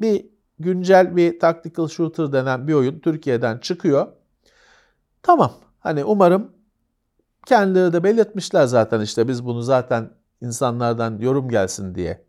[0.00, 0.26] bir
[0.58, 4.06] güncel bir tactical shooter denen bir oyun Türkiye'den çıkıyor.
[5.22, 5.52] Tamam.
[5.80, 6.52] Hani umarım
[7.46, 10.10] kendileri de belirtmişler zaten işte biz bunu zaten
[10.40, 12.24] insanlardan yorum gelsin diye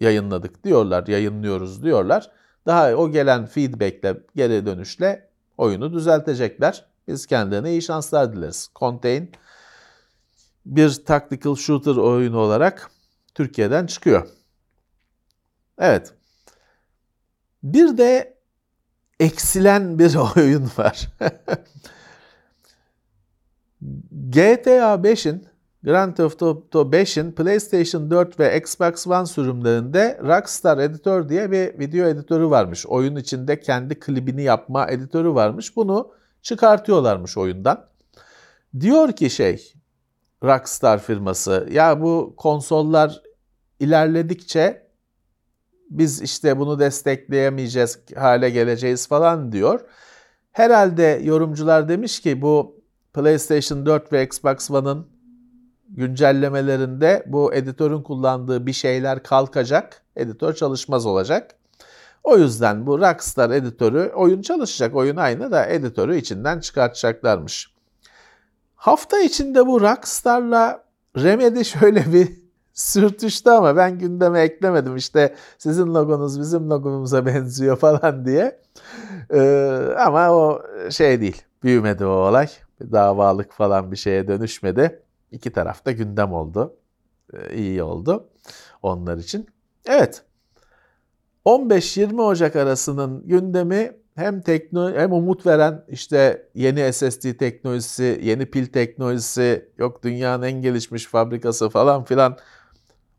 [0.00, 2.30] yayınladık diyorlar, yayınlıyoruz diyorlar.
[2.66, 5.28] Daha o gelen feedbackle, geri dönüşle
[5.58, 6.84] oyunu düzeltecekler.
[7.08, 8.70] Biz kendilerine iyi şanslar dileriz.
[8.76, 9.30] Contain
[10.66, 12.90] bir tactical shooter oyunu olarak
[13.34, 14.39] Türkiye'den çıkıyor.
[15.80, 16.12] Evet.
[17.62, 18.38] Bir de
[19.20, 21.08] eksilen bir oyun var.
[24.30, 25.46] GTA 5'in
[25.82, 32.08] Grand Theft Auto 5'in PlayStation 4 ve Xbox One sürümlerinde Rockstar Editor diye bir video
[32.08, 32.86] editörü varmış.
[32.86, 35.76] Oyun içinde kendi klibini yapma editörü varmış.
[35.76, 36.12] Bunu
[36.42, 37.86] çıkartıyorlarmış oyundan.
[38.80, 39.72] Diyor ki şey
[40.42, 43.22] Rockstar firması ya bu konsollar
[43.80, 44.89] ilerledikçe
[45.90, 49.80] biz işte bunu destekleyemeyeceğiz hale geleceğiz falan diyor.
[50.52, 52.80] Herhalde yorumcular demiş ki bu
[53.14, 55.06] PlayStation 4 ve Xbox One'ın
[55.88, 60.02] güncellemelerinde bu editörün kullandığı bir şeyler kalkacak.
[60.16, 61.54] Editör çalışmaz olacak.
[62.24, 64.96] O yüzden bu Rockstar editörü oyun çalışacak.
[64.96, 67.74] Oyun aynı da editörü içinden çıkartacaklarmış.
[68.74, 70.84] Hafta içinde bu Rockstar'la
[71.16, 72.39] Remedy şöyle bir
[72.80, 74.96] sürtüştü ama ben gündeme eklemedim.
[74.96, 78.60] İşte sizin logonuz bizim logomuza benziyor falan diye.
[79.34, 81.42] Ee, ama o şey değil.
[81.62, 82.48] Büyümedi o olay.
[82.80, 85.02] Bir davalık falan bir şeye dönüşmedi.
[85.30, 86.76] İki tarafta gündem oldu.
[87.32, 88.28] Ee, iyi oldu
[88.82, 89.46] onlar için.
[89.86, 90.22] Evet.
[91.46, 98.66] 15-20 Ocak arasının gündemi hem tekno hem umut veren işte yeni SSD teknolojisi, yeni pil
[98.66, 102.36] teknolojisi, yok dünyanın en gelişmiş fabrikası falan filan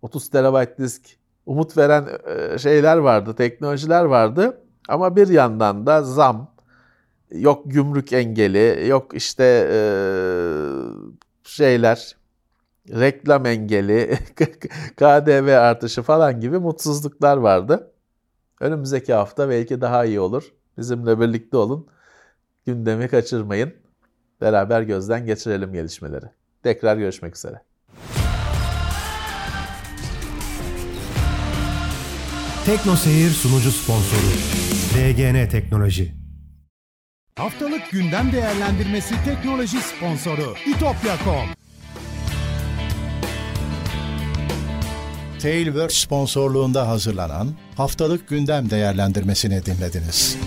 [0.02, 4.62] 30 terabayt disk umut veren e, şeyler vardı, teknolojiler vardı.
[4.90, 6.52] Ama bir yandan da zam,
[7.32, 9.80] yok gümrük engeli, yok işte e,
[11.44, 12.18] şeyler,
[12.90, 14.20] reklam engeli,
[14.96, 17.92] KDV artışı falan gibi mutsuzluklar vardı.
[18.60, 20.54] Önümüzdeki hafta belki daha iyi olur.
[20.78, 21.88] Bizimle birlikte olun.
[22.66, 23.74] Gündemi kaçırmayın.
[24.42, 26.26] Beraber gözden geçirelim gelişmeleri.
[26.64, 27.62] Tekrar görüşmek üzere.
[32.66, 34.32] Tekno Seyir sunucu sponsoru
[34.96, 36.14] DGN Teknoloji.
[37.38, 41.50] Haftalık gündem değerlendirmesi teknoloji sponsoru itopya.com
[45.42, 50.38] Tailwork sponsorluğunda hazırlanan haftalık gündem değerlendirmesini dinlediniz.